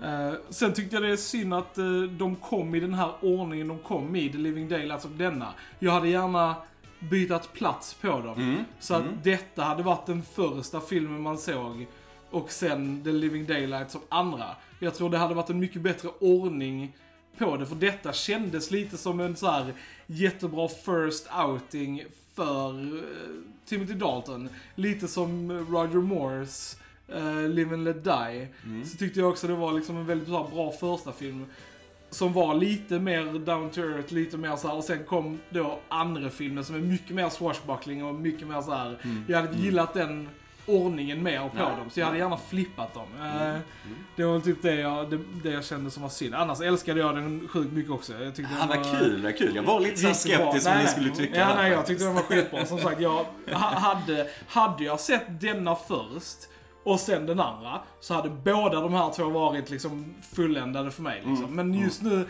Eh, 0.03 0.33
sen 0.51 0.73
tyckte 0.73 0.97
jag 0.97 1.03
det 1.03 1.09
är 1.09 1.17
synd 1.17 1.55
att 1.55 1.79
eh, 1.79 2.03
de 2.03 2.37
kom 2.37 2.75
i 2.75 2.81
den 2.81 2.95
här 2.95 3.13
ordningen 3.21 3.69
de 3.69 3.79
kom 3.79 4.17
i, 4.17 4.29
The 4.33 4.39
Living 4.39 4.69
Daylights 4.69 5.05
och 5.05 5.11
denna. 5.11 5.55
Jag 5.79 5.93
hade 5.93 6.09
gärna 6.09 6.55
bytt 6.99 7.53
plats 7.53 7.95
på 7.95 8.09
dem. 8.09 8.35
Mm. 8.37 8.65
Så 8.81 8.95
att 8.95 9.03
Mm. 9.03 9.15
detta 9.23 9.63
hade 9.63 9.83
varit 9.83 10.07
den 10.07 10.23
första 10.23 10.81
filmen 10.81 11.21
man 11.23 11.39
såg 11.39 11.87
och 12.31 12.51
sen 12.51 13.05
The 13.05 13.13
Living 13.13 13.47
Daylights 13.47 13.93
som 13.93 14.01
andra. 14.09 14.47
Jag 14.79 14.95
tror 14.95 15.11
det 15.11 15.19
hade 15.19 15.35
varit 15.35 15.51
en 15.51 15.59
mycket 15.59 15.83
bättre 15.83 16.09
ordning 16.21 16.97
på 17.39 17.57
det, 17.57 17.67
för 17.67 17.75
detta 17.77 18.13
kändes 18.13 18.71
lite 18.71 18.97
som 18.97 19.21
en 19.21 19.37
så 19.37 19.51
här 19.51 19.75
jättebra 20.07 20.69
first 20.69 21.29
outing 21.47 22.05
för 22.35 22.95
uh, 22.95 23.03
Timothy 23.67 23.95
Dalton. 23.95 24.49
Lite 24.75 25.09
som 25.09 25.53
Roger 25.53 26.01
Moores 26.01 26.79
uh, 27.17 27.49
Live 27.49 27.75
and 27.75 27.85
Let 27.85 28.05
Die. 28.05 28.49
Mm. 28.65 28.85
Så 28.85 28.97
tyckte 28.97 29.21
jag 29.21 29.29
också 29.29 29.47
det 29.47 29.55
var 29.55 29.73
liksom 29.73 29.97
en 29.97 30.07
väldigt 30.07 30.29
bra 30.29 30.73
första 30.81 31.13
film 31.13 31.47
Som 32.11 32.33
var 32.33 32.55
lite 32.55 32.99
mer 32.99 33.39
down 33.39 33.71
to 33.71 33.81
earth, 33.81 34.13
lite 34.13 34.37
mer 34.37 34.57
så 34.57 34.69
här, 34.69 34.77
och 34.77 34.85
sen 34.85 35.05
kom 35.05 35.39
då 35.51 35.79
andra 35.89 36.31
filmer 36.31 36.63
som 36.63 36.75
är 36.75 36.81
mycket 36.81 37.11
mer 37.11 37.29
swashbuckling 37.29 38.05
och 38.05 38.15
mycket 38.15 38.49
mer 38.49 38.61
så 38.63 38.73
här. 38.75 38.99
Jag 39.29 39.41
hade 39.41 39.57
gillat 39.59 39.95
den 39.95 40.29
ordningen 40.67 41.23
mer 41.23 41.39
på 41.41 41.57
Ja. 41.59 41.63
dem, 41.77 41.91
så 41.91 42.01
jag 42.01 42.07
hade 42.07 42.19
gärna 42.19 42.37
flippat 42.37 42.95
dem. 42.95 43.07
Eh, 43.21 43.43
Mm. 43.51 43.61
Det 44.17 44.25
var 44.25 44.41
typ 44.41 44.63
det 44.63 44.75
jag, 44.75 45.11
det, 45.11 45.19
det 45.43 45.51
jag 45.51 45.65
kände 45.65 45.91
som 45.91 46.03
var 46.03 46.11
synd. 46.11 46.35
Annars 46.35 46.61
älskade 46.61 47.01
jag 47.01 47.15
den 47.15 47.49
sjukt 47.49 47.73
mycket 47.73 47.91
också. 47.93 48.13
Jag 48.25 48.35
tyckte 48.35 48.53
Ah, 48.61 48.67
den 48.67 48.69
var 48.83 48.99
kul, 49.01 49.23
vad 49.23 49.37
kul. 49.39 49.53
Jag 49.57 49.63
var 49.63 49.81
lite 49.81 49.97
så 49.97 50.15
skeptisk 50.15 50.67
Nej, 50.67 50.83
ni 50.83 50.89
skulle 50.91 51.11
tycka. 51.11 51.37
Ja, 51.39 51.55
nej, 51.57 51.73
jag 51.73 51.87
tyckte 51.87 52.05
den 52.05 52.15
var 52.15 52.23
skitbra. 52.23 52.67
Som 52.67 52.79
sagt, 52.79 53.01
jag 53.01 53.25
ha- 53.53 53.79
hade, 53.79 54.27
hade 54.49 54.85
jag 54.85 55.01
sett 55.01 55.41
denna 55.41 55.75
först 55.77 56.39
och 56.85 57.01
sen 57.01 57.27
den 57.27 57.41
andra, 57.41 57.81
så 58.01 58.15
hade 58.15 58.29
båda 58.31 58.81
de 58.81 58.93
här 58.95 59.11
två 59.13 59.25
varit 59.29 59.71
liksom 59.71 60.15
fulländade 60.35 60.91
för 60.91 61.03
mig. 61.03 61.23
Liksom. 61.27 61.45
Mm. 61.53 61.55
Men 61.71 61.75
just 61.83 62.03
nu, 62.03 62.27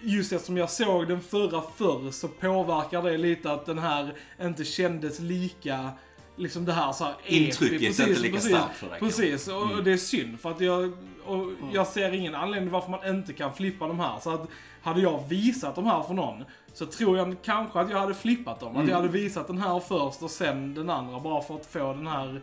just 0.00 0.32
eftersom 0.32 0.56
jag 0.56 0.70
såg 0.70 1.08
den 1.08 1.20
förra 1.20 1.62
förr, 1.76 2.10
så 2.10 2.28
påverkar 2.28 3.02
det 3.02 3.16
lite 3.18 3.52
att 3.52 3.66
den 3.66 3.78
här 3.78 4.14
inte 4.42 4.64
kändes 4.64 5.20
lika 5.20 5.90
Liksom 6.36 6.64
det 6.64 6.72
här 6.72 6.92
så 6.92 7.04
här 7.04 7.14
Intrycket 7.26 7.80
är 7.82 7.86
epic. 7.86 8.00
inte 8.00 8.20
lika 8.20 8.40
starkt 8.40 8.76
för 8.76 8.88
dig. 8.90 9.00
Precis, 9.00 9.48
och 9.48 9.62
Mm. 9.70 9.84
det 9.84 9.92
är 9.92 9.96
synd 9.96 10.40
för 10.40 10.50
att 10.50 10.60
jag, 10.60 10.92
och 11.26 11.46
jag 11.72 11.86
ser 11.86 12.12
ingen 12.14 12.34
anledning 12.34 12.70
varför 12.70 12.90
man 12.90 13.06
inte 13.08 13.32
kan 13.32 13.54
flippa 13.54 13.86
de 13.88 14.00
här. 14.00 14.18
Så 14.20 14.30
att 14.34 14.48
hade 14.82 15.00
jag 15.00 15.24
visat 15.28 15.74
de 15.74 15.86
här 15.86 16.02
för 16.02 16.14
någon 16.14 16.44
så 16.72 16.86
tror 16.86 17.18
jag 17.18 17.36
kanske 17.44 17.80
att 17.80 17.90
jag 17.90 17.98
hade 17.98 18.14
flippat 18.14 18.60
dem. 18.60 18.68
Att 18.68 18.76
Mm. 18.76 18.88
jag 18.88 18.96
hade 18.96 19.08
visat 19.08 19.46
den 19.46 19.58
här 19.58 19.80
först 19.80 20.22
och 20.22 20.30
sen 20.30 20.74
den 20.74 20.90
andra 20.90 21.20
bara 21.20 21.42
för 21.42 21.54
att 21.54 21.66
få 21.66 21.92
den 21.92 22.06
här 22.06 22.42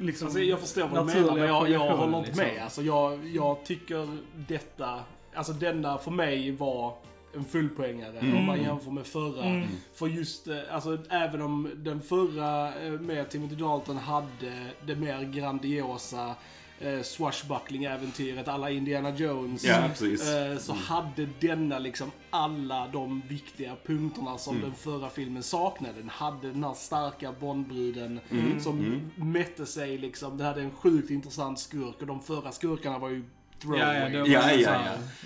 liksom 0.00 0.26
Alltså, 0.26 0.40
jag 0.40 0.60
förstår 0.60 0.88
vad 0.88 1.08
du 1.08 1.14
menar, 1.14 1.34
men 1.34 1.44
jag, 1.46 1.70
jag 1.70 1.96
håller 1.96 2.18
inte 2.18 2.30
liksom. 2.30 2.44
med. 2.46 2.62
Alltså, 2.62 2.82
jag, 2.82 3.26
jag 3.26 3.64
tycker 3.64 4.18
detta, 4.48 5.00
alltså 5.34 5.52
denna 5.52 5.98
för 5.98 6.10
mig 6.10 6.50
var 6.50 6.94
en 7.34 7.44
fullpoängare 7.44 8.18
Mm. 8.18 8.36
om 8.36 8.44
man 8.46 8.62
jämför 8.62 8.90
med 8.90 9.06
förra. 9.06 9.44
Mm. 9.44 9.68
För 9.94 10.06
just, 10.06 10.48
eh, 10.48 10.58
alltså 10.70 10.98
även 11.10 11.42
om 11.42 11.70
den 11.76 12.00
förra 12.00 12.74
eh, 12.84 12.92
med 12.92 13.30
Timothy 13.30 13.54
Dalton 13.54 13.96
hade 13.96 14.66
det 14.86 14.96
mer 14.96 15.22
grandiosa 15.22 16.34
eh, 16.80 17.02
swashbuckling-äventyret 17.02 18.48
alla 18.48 18.70
Indiana 18.70 19.10
Jones. 19.10 19.64
Ja. 19.64 19.84
Eh, 19.84 20.58
så 20.58 20.72
hade 20.72 21.28
denna 21.40 21.78
liksom 21.78 22.10
alla 22.30 22.86
de 22.88 23.22
viktiga 23.28 23.76
punkterna 23.86 24.38
som 24.38 24.56
Mm. 24.56 24.68
den 24.68 24.78
förra 24.78 25.10
filmen 25.10 25.42
saknade. 25.42 25.94
Den 25.98 26.08
hade 26.08 26.52
den 26.52 26.64
här 26.64 26.74
starka 26.74 27.32
Bondbruden 27.40 28.20
Mm. 28.30 28.60
som 28.60 29.00
mätte 29.16 29.66
sig 29.66 29.98
liksom. 29.98 30.38
Det 30.38 30.44
hade 30.44 30.60
en 30.62 30.70
sjukt 30.70 31.10
intressant 31.10 31.58
skurk 31.58 32.00
och 32.00 32.06
de 32.06 32.20
förra 32.22 32.52
skurkarna 32.52 32.98
var 32.98 33.08
ju 33.08 33.24
throwaway. 33.62 34.12
Ja, 34.12 34.26
ja, 34.26 34.26
Ja, 34.26 34.52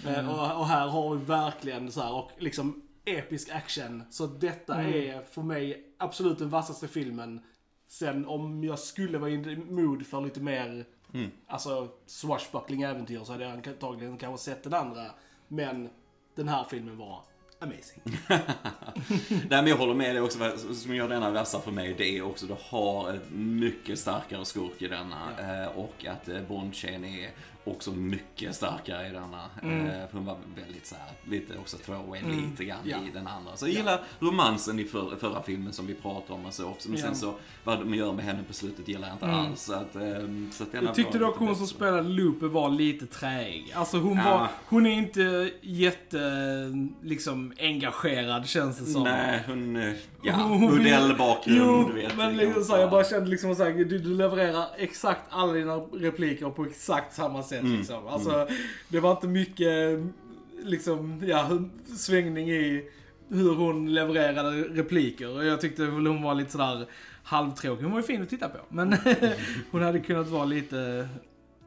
ja, 0.05 0.11
Eh, 0.11 0.29
Och, 0.31 0.59
och 0.61 0.67
här 0.67 0.87
har 0.89 1.15
vi 1.17 1.25
verkligen 1.25 1.93
så 1.93 2.01
här, 2.01 2.13
och 2.15 2.31
liksom 2.39 2.83
episk 3.05 3.51
action. 3.51 4.03
Så 4.11 4.27
detta 4.27 4.75
Mm. 4.81 4.93
är 5.11 5.23
för 5.23 5.43
mig 5.43 5.85
absolut 5.99 6.39
den 6.39 6.51
vassaste 6.51 6.89
filmen. 6.89 7.41
Sen 7.89 8.27
om 8.27 8.65
jag 8.65 8.79
skulle 8.79 9.19
vara 9.19 9.31
the 9.31 9.57
mood 9.57 10.07
för 10.07 10.21
lite 10.21 10.41
mer, 10.41 10.85
Mm. 11.15 11.31
alltså 11.47 11.89
swashbuckling-äventyr 12.07 13.25
så 13.25 13.33
hade 13.33 13.45
jag 13.45 13.53
antagligen 13.69 14.19
kanske 14.19 14.45
sett 14.45 14.63
den 14.63 14.75
andra. 14.75 15.07
Men 15.49 15.89
den 16.35 16.49
här 16.49 16.65
filmen 16.71 16.97
var 16.99 17.23
amazing. 17.59 18.03
Nej 19.29 19.47
men 19.49 19.67
jag 19.67 19.77
håller 19.77 19.95
med 19.95 20.15
dig 20.15 20.23
också, 20.23 20.39
vad 20.39 20.59
som 20.77 20.95
gör 20.95 21.09
denna 21.09 21.31
värsta 21.31 21.61
för 21.61 21.71
mig, 21.71 21.95
det 21.99 22.19
är 22.19 22.23
också 22.23 22.45
att 22.45 22.51
du 22.59 22.77
har 22.77 23.13
ett 23.13 23.31
mycket 23.33 23.99
starkare 23.99 24.45
skurk 24.45 24.83
i 24.83 24.89
denna. 24.89 25.31
eh, 25.63 25.79
Och 25.79 26.07
att 26.07 26.29
eh, 26.29 26.41
Bond-tjejen 26.43 27.05
är 27.05 27.31
också 27.65 27.91
mycket 27.93 28.55
starkare 28.55 29.07
i 29.09 29.11
denna. 29.11 29.51
Mm. 29.63 29.87
Eh, 29.87 29.93
För 30.09 30.13
hon 30.19 30.25
var 30.27 30.37
väldigt 30.57 30.87
så 30.87 30.95
här, 30.95 31.31
lite 31.31 31.59
också 31.59 31.77
throwaway 31.77 32.21
lite 32.23 32.65
grann 32.65 32.79
Ja. 32.85 32.97
i 32.97 33.11
den 33.15 33.27
andra. 33.27 33.57
Så 33.57 33.67
jag 33.67 33.73
gillar 33.75 34.01
romansen 34.21 34.79
i 34.79 34.85
för, 34.85 35.17
förra 35.21 35.43
filmen 35.43 35.73
som 35.73 35.87
vi 35.87 35.95
pratade 35.95 36.33
om 36.33 36.47
och 36.47 36.55
så 36.55 36.67
också. 36.69 36.89
Men 36.91 36.99
Ja. 36.99 37.05
sen 37.07 37.15
så, 37.17 37.35
vad 37.65 37.79
de 37.79 37.95
gör 37.95 38.13
med 38.13 38.25
henne 38.25 38.43
på 38.43 38.53
slutet 38.53 38.89
gillar 38.89 39.09
jag 39.09 39.15
inte 39.15 39.27
alls. 39.27 39.61
Så 39.63 39.75
att, 39.75 39.97
ehm, 39.97 40.51
så 40.53 40.63
att 40.63 40.69
Jag 40.83 40.95
tyckte 40.95 41.19
dock 41.19 41.37
hon 41.37 41.57
som 41.57 41.67
spelade 41.67 42.03
Lupe 42.09 42.47
var 42.47 42.71
lite 42.71 43.07
träig. 43.07 43.73
Alltså 43.75 43.97
hon 43.99 44.17
Ja. 44.17 44.25
var, 44.39 44.49
hon 44.69 44.87
är 44.87 44.91
inte 44.91 45.51
jätte, 45.61 46.21
liksom 47.03 47.53
engagerad 47.59 48.47
känns 48.47 48.79
det 48.79 48.87
som. 48.87 49.03
Nej, 49.03 49.41
hon, 49.47 49.77
eh, 49.77 49.93
ja, 50.23 50.33
Hon- 50.33 50.61
modellbakgrund, 50.61 51.89
Jo, 51.89 51.93
vet. 51.95 52.17
men 52.17 52.37
liksom 52.37 52.65
så, 52.65 52.77
jag 52.77 52.91
bara 52.91 53.05
kände 53.05 53.31
liksom 53.31 53.55
så 53.55 53.65
här, 53.65 53.71
du, 53.71 53.85
du 53.85 54.15
levererar 54.15 54.65
exakt 54.77 55.21
alla 55.31 55.53
dina 55.53 55.77
repliker 55.77 56.51
på 56.51 56.65
exakt 56.65 57.15
samma 57.15 57.43
sätt 57.43 57.54
Mm, 57.59 57.77
liksom. 57.77 58.07
Alltså, 58.07 58.49
det 58.89 59.01
var 59.01 59.11
inte 59.11 59.27
mycket, 59.29 60.01
liksom, 60.63 61.23
ja, 61.27 61.51
svängning 61.97 62.51
i 62.51 62.85
hur 63.29 63.55
hon 63.55 63.95
levererade 63.95 64.51
repliker. 64.63 65.29
Och 65.37 65.45
jag 65.45 65.61
tyckte 65.61 65.83
väl 65.87 66.07
hon 66.07 66.23
var 66.23 66.35
lite 66.35 66.51
sådär 66.53 66.87
halvtråkig. 67.23 67.83
Hon 67.83 67.93
var 67.93 67.99
ju 68.01 68.07
fin 68.07 68.23
att 68.23 68.29
titta 68.31 68.49
på. 68.49 68.59
Men 68.69 68.97
hon 69.71 69.83
hade 69.83 70.01
kunnat 70.01 70.29
vara 70.29 70.45
lite, 70.45 71.09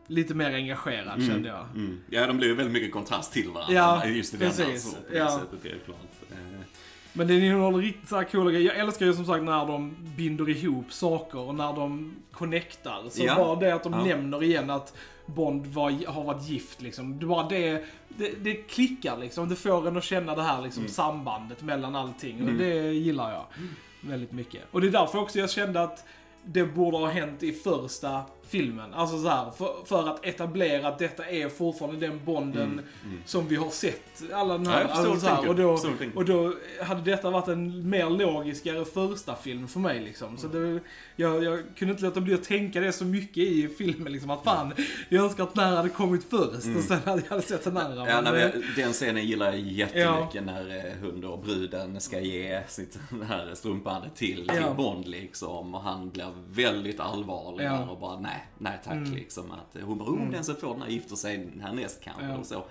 lite 0.08 0.34
mer 0.34 0.53
engagerad 0.53 1.24
kände 1.27 1.50
jag. 1.50 1.65
Mm. 1.75 2.00
Ja, 2.10 2.27
de 2.27 2.38
blev 2.38 2.50
ju 2.50 2.56
väldigt 2.56 2.74
mycket 2.74 2.91
kontrast 2.91 3.34
till 3.34 3.50
varandra. 3.50 3.74
Ja, 3.75 4.06
just 4.06 4.34
i 4.34 4.38
denna. 4.38 4.51
precis. 4.51 4.84
Så 4.84 4.91
på 4.96 4.98
det 5.12 5.17
Ja. 5.17 5.29
sättet 5.39 5.65
är 5.65 5.70
det 5.70 5.79
klart. 5.86 5.98
Eh, 6.32 6.38
Men 7.13 7.27
den 7.27 7.44
innehåller 7.44 7.77
riktigt 7.77 8.10
så 8.10 8.15
här 8.15 8.24
coola 8.24 8.51
grejer. 8.51 8.67
Jag 8.67 8.77
älskar 8.77 9.06
ju 9.06 9.13
som 9.13 9.25
sagt 9.25 9.44
när 9.44 9.65
de 9.67 9.96
binder 10.17 10.50
ihop 10.50 10.94
saker 10.94 11.39
och 11.39 11.56
när 11.56 11.74
de 11.74 12.15
connectar. 12.32 13.03
Så 13.10 13.24
Ja. 13.25 13.36
bara 13.36 13.56
det 13.60 13.75
att 13.75 13.84
de 13.84 13.94
Ja. 13.94 14.03
nämner 14.06 14.44
igen 14.44 14.70
att 14.70 14.94
Bond 15.27 15.67
var, 15.67 16.05
har 16.07 16.24
varit 16.24 16.43
gift 16.50 16.81
liksom. 16.81 17.19
Det, 17.19 17.25
bara 17.25 17.48
det, 17.48 17.84
det, 18.07 18.43
det 18.43 18.53
klickar 18.53 19.17
liksom. 19.17 19.50
Det 19.50 19.55
får 19.55 19.88
en 19.88 19.98
att 19.98 20.03
känna 20.03 20.36
det 20.36 20.43
här 20.43 20.62
liksom, 20.62 20.88
sambandet 20.88 21.62
mellan 21.62 21.96
allting. 21.96 22.36
Och 22.36 22.50
Mm. 22.50 22.57
det 22.57 22.91
gillar 22.93 23.31
jag 23.31 23.46
väldigt 24.01 24.31
mycket. 24.31 24.63
Och 24.72 24.81
det 24.81 24.88
är 24.88 24.91
därför 24.91 25.19
också 25.19 25.39
jag 25.39 25.50
kände 25.50 25.84
att 25.84 26.05
det 26.43 26.65
borde 26.65 26.98
ha 26.98 27.07
hänt 27.07 27.43
i 27.43 27.51
första 27.51 28.22
filmen. 28.50 28.94
Alltså 28.94 29.22
så 29.22 29.27
här, 29.27 29.51
för, 29.51 29.86
för 29.86 30.08
att 30.10 30.25
etablera 30.25 30.88
att 30.88 31.00
detta 31.00 31.25
är 31.30 31.50
fortfarande 31.50 32.08
den 32.08 32.25
Bonden 32.25 32.82
som 33.25 33.48
vi 33.48 33.56
har 33.56 33.70
sett. 33.70 34.24
Alla 34.34 34.54
den 34.58 34.68
Mm, 34.68 34.72
Ja, 34.72 34.77
här, 34.77 34.88
förstår 34.88 35.12
alltså 35.12 35.27
så 35.27 35.34
här, 35.34 35.50
och, 35.50 35.56
då, 35.56 35.80
och 36.16 36.25
då 36.25 36.54
hade 36.84 37.01
detta 37.01 37.30
varit 37.30 37.48
en 37.48 37.89
mer 37.89 38.10
logiskare 38.10 38.86
första 38.86 39.36
film 39.36 39.68
för 39.68 39.80
mig 39.80 40.00
liksom. 40.00 40.38
Så 40.38 40.48
det, 40.48 40.80
jag, 41.16 41.44
jag 41.44 41.60
kunde 41.75 41.92
inte 41.92 42.04
låta 42.06 42.22
bli 42.22 42.34
att 42.34 42.44
tänka 42.44 42.80
det 42.82 42.92
så 42.92 43.06
mycket 43.06 43.38
i 43.38 43.68
filmen 43.77 44.12
liksom. 44.13 44.30
Att 44.32 44.44
fan, 44.44 44.74
jag 45.10 45.24
önskar 45.24 45.44
att 45.44 45.56
den 45.56 45.63
här 45.63 45.75
hade 45.75 45.89
kommit 45.89 46.24
först 46.30 46.77
och 46.77 46.84
sen 46.84 47.00
hade 47.06 47.22
jag 47.22 47.30
hade 47.30 47.42
sett 47.42 47.63
den 47.63 47.77
andra. 47.77 48.01
Mm. 48.01 48.08
Ja, 48.08 48.22
Men, 48.22 48.34
nej, 48.34 48.51
men 48.54 48.63
den 48.84 48.94
scenen 48.94 49.25
gillar 49.25 49.46
jag 49.46 49.60
jättemycket 49.60 50.44
när 50.46 50.86
eh, 50.86 50.94
hon 51.01 51.24
och 51.24 51.39
bruden 51.39 52.01
ska 52.01 52.20
ge 52.20 52.62
sitt 52.68 53.00
här 53.27 53.51
strumpbandet 53.56 54.16
till, 54.16 54.48
till 54.48 54.62
Ja. 54.62 54.74
Bond 54.74 55.08
liksom. 55.08 55.75
Och 55.75 55.82
han 55.82 56.10
blir 56.10 56.27
väldigt 56.50 57.00
allvarlig 57.00 57.66
Ja. 57.66 57.84
och 57.89 58.00
bara 58.00 58.20
nej, 58.20 58.37
nej 58.58 58.79
tack 58.84 59.08
liksom. 59.08 59.51
Att 59.51 59.82
hon 59.84 59.98
bara, 59.98 60.10
oh, 60.10 60.32
den 60.32 60.44
som 60.44 60.56
får 60.56 60.74
den 60.74 60.82
här 60.82 60.89
gifter 60.89 61.15
sig 61.15 61.50
härnäst 61.62 62.01
kanske 62.03 62.25
Ja. 62.25 62.38
och 62.38 62.46
så. 62.46 62.65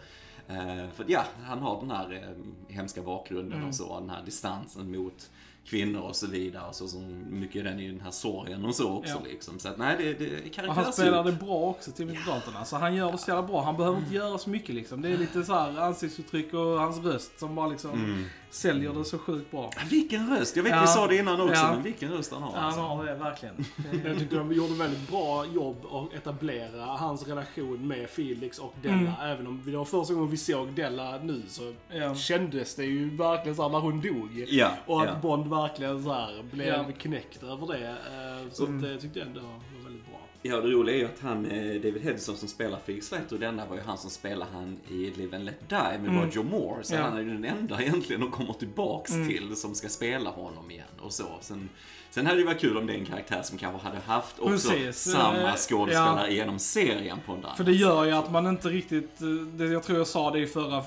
Eh, 0.49 0.89
för 0.95 1.05
ja, 1.09 1.25
han 1.43 1.59
har 1.59 1.81
den 1.81 1.91
här 1.91 2.13
eh, 2.13 2.75
hemska 2.75 3.03
bakgrunden 3.03 3.65
och 3.65 3.75
så, 3.75 4.01
den 4.01 4.11
här 4.11 4.23
distansen 4.25 4.97
mot 4.97 5.31
kvinnor 5.67 6.01
och 6.01 6.17
så 6.17 6.27
vidare. 6.27 6.73
Så 6.73 6.89
som 6.89 7.25
mycket 7.41 7.65
den 7.65 7.81
i 7.81 7.89
den 7.89 8.01
här 8.01 8.11
sorgen 8.11 8.65
och 8.65 8.75
så 8.75 8.93
också 8.99 9.13
Ja. 9.13 9.21
liksom. 9.31 9.59
Så 9.59 9.69
att 9.69 9.79
nej, 9.79 9.97
det, 9.99 10.13
det 10.55 10.69
och 10.69 10.75
han 10.75 10.93
spelar 10.93 11.25
det 11.25 11.33
bra 11.33 11.57
också, 11.61 11.91
Timothy 11.93 12.19
Dalton. 12.27 12.57
Alltså 12.57 12.77
han 12.77 12.95
gör 12.95 13.13
det 13.13 13.19
så 13.19 13.31
jävla 13.31 13.43
bra. 13.47 13.63
Han 13.65 13.77
behöver 13.77 13.99
inte 13.99 14.15
göra 14.15 14.39
så 14.39 14.51
mycket 14.51 14.75
liksom. 14.75 15.03
Det 15.03 15.09
är 15.09 15.19
lite 15.19 15.45
så 15.45 15.55
här 15.55 15.81
ansiktsuttryck 15.81 16.55
och 16.55 16.61
hans 16.81 17.05
röst 17.05 17.39
som 17.39 17.55
bara 17.55 17.67
liksom 17.67 17.91
Mm. 17.93 18.25
säljer 18.51 18.93
det 18.93 19.05
så 19.05 19.19
sjukt 19.19 19.51
bra. 19.51 19.71
Vilken 19.91 20.31
röst! 20.37 20.57
Jag 20.57 20.63
vet 20.63 20.73
Ja. 20.73 20.81
vi 20.81 20.87
sa 20.87 21.07
det 21.07 21.17
innan 21.17 21.41
också, 21.41 21.55
Ja. 21.55 21.71
men 21.75 21.83
vilken 21.83 22.13
röst 22.13 22.33
han 22.33 22.43
har. 22.43 22.51
Ja, 22.53 22.57
han 22.59 22.67
alltså. 22.67 22.81
har 22.81 23.05
det 23.05 23.15
verkligen. 23.15 23.65
Jag 24.05 24.19
tyckte 24.19 24.37
de 24.37 24.53
gjorde 24.53 24.75
väldigt 24.75 25.09
bra 25.11 25.47
jobb 25.47 25.87
att 25.93 26.15
etablera 26.15 26.85
hans 26.85 27.27
relation 27.29 27.89
med 27.89 28.11
Felix 28.11 28.59
och 28.59 28.75
Della. 28.83 28.95
Mm. 28.95 29.13
Även 29.23 29.47
om 29.47 29.63
det 29.67 29.77
var 29.77 29.85
första 29.85 30.15
gången 30.15 30.31
vi 30.31 30.37
såg 30.37 30.73
Della 30.73 31.19
nu 31.19 31.43
så 31.49 31.75
Ja. 31.89 32.15
kändes 32.15 32.75
det 32.75 32.85
ju 32.85 33.17
verkligen 33.17 33.57
så 33.57 33.69
när 33.69 33.79
hon 33.79 34.01
dog. 34.01 34.45
Ja, 34.49 34.71
Och 34.87 35.03
att 35.03 35.09
ja. 35.09 35.15
Bond 35.23 35.47
verkligen 35.63 36.03
så 36.05 36.13
här 36.13 36.43
blev 36.53 36.67
Ja. 36.69 36.85
knäckt 36.99 37.43
över 37.43 37.67
det. 37.67 37.89
Eh, 37.89 38.51
Så 38.53 38.67
Mm. 38.67 38.79
att, 38.85 38.91
eh, 38.91 38.97
tyckte 38.97 39.19
jag 39.19 39.29
ändå 39.29 39.41
var 39.41 39.85
väldigt 39.85 40.07
bra. 40.07 40.21
Ja, 40.43 40.61
det 40.61 40.69
roliga 40.71 40.97
är 40.97 41.01
ju 41.01 41.05
att 41.07 41.21
han, 41.21 41.47
eh, 41.47 41.75
David 41.75 42.03
Hedson 42.03 42.37
som 42.37 42.49
spelar 42.49 42.79
Felix 42.87 43.11
Leiter, 43.11 43.39
denna 43.39 43.67
var 43.67 43.77
ju 43.77 43.83
han 43.83 43.99
som 43.99 44.11
spelade 44.11 44.51
han 44.53 44.79
i 44.89 45.11
Live 45.17 45.37
and 45.37 45.45
Let 45.45 45.69
Die 45.69 45.77
med 45.77 45.99
Mm. 46.09 46.23
Roger 46.23 46.43
Moore. 46.43 46.85
Så 46.85 46.95
Ja. 46.95 47.03
han 47.03 47.17
är 47.17 47.21
ju 47.23 47.29
den 47.29 47.45
enda 47.45 47.83
egentligen 47.83 48.23
att 48.23 48.31
komma 48.33 48.53
tillbaks 48.55 49.13
Mm. 49.13 49.29
till 49.29 49.57
som 49.57 49.75
ska 49.75 49.89
spela 49.89 50.31
honom 50.31 50.71
igen 50.71 50.85
och 51.01 51.13
så. 51.13 51.25
Sen, 51.41 51.69
sen 52.11 52.27
hade 52.27 52.39
det 52.39 52.45
varit 52.47 52.61
kul 52.61 52.77
om 52.77 52.87
det 52.87 52.93
är 52.93 52.99
en 52.99 53.07
karaktär 53.07 53.43
som 53.43 53.59
kanske 53.59 53.89
hade 53.89 54.01
haft 54.01 54.39
också 54.39 54.71
Precis. 54.71 55.13
samma 55.13 55.57
skådespelare 55.57 56.35
genom 56.35 56.59
serien 56.59 57.19
på 57.27 57.33
en 57.33 57.41
dans. 57.41 57.57
För 57.57 57.65
det 57.65 57.73
gör 57.73 58.05
ju 58.05 58.13
att 58.13 58.31
man 58.33 58.47
inte 58.47 58.69
riktigt, 58.69 59.11
det, 59.53 59.65
jag 59.67 59.83
tror 59.83 59.99
jag 59.99 60.07
sa 60.07 60.31
det 60.31 60.39
i 60.41 60.47
förra, 60.47 60.85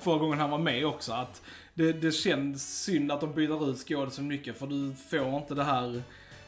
förra 0.00 0.18
gången 0.18 0.38
han 0.40 0.50
var 0.50 0.58
med 0.58 0.86
också, 0.86 1.12
att 1.12 1.42
det, 1.74 1.92
det 1.92 2.12
känns 2.12 2.82
synd 2.84 3.12
att 3.12 3.20
de 3.20 3.34
byter 3.34 3.70
ut 3.70 3.78
skådisen 3.78 4.26
mycket 4.28 4.58
för 4.58 4.66
du 4.66 4.94
får 4.94 5.36
inte 5.38 5.54
det 5.54 5.64
här 5.64 6.02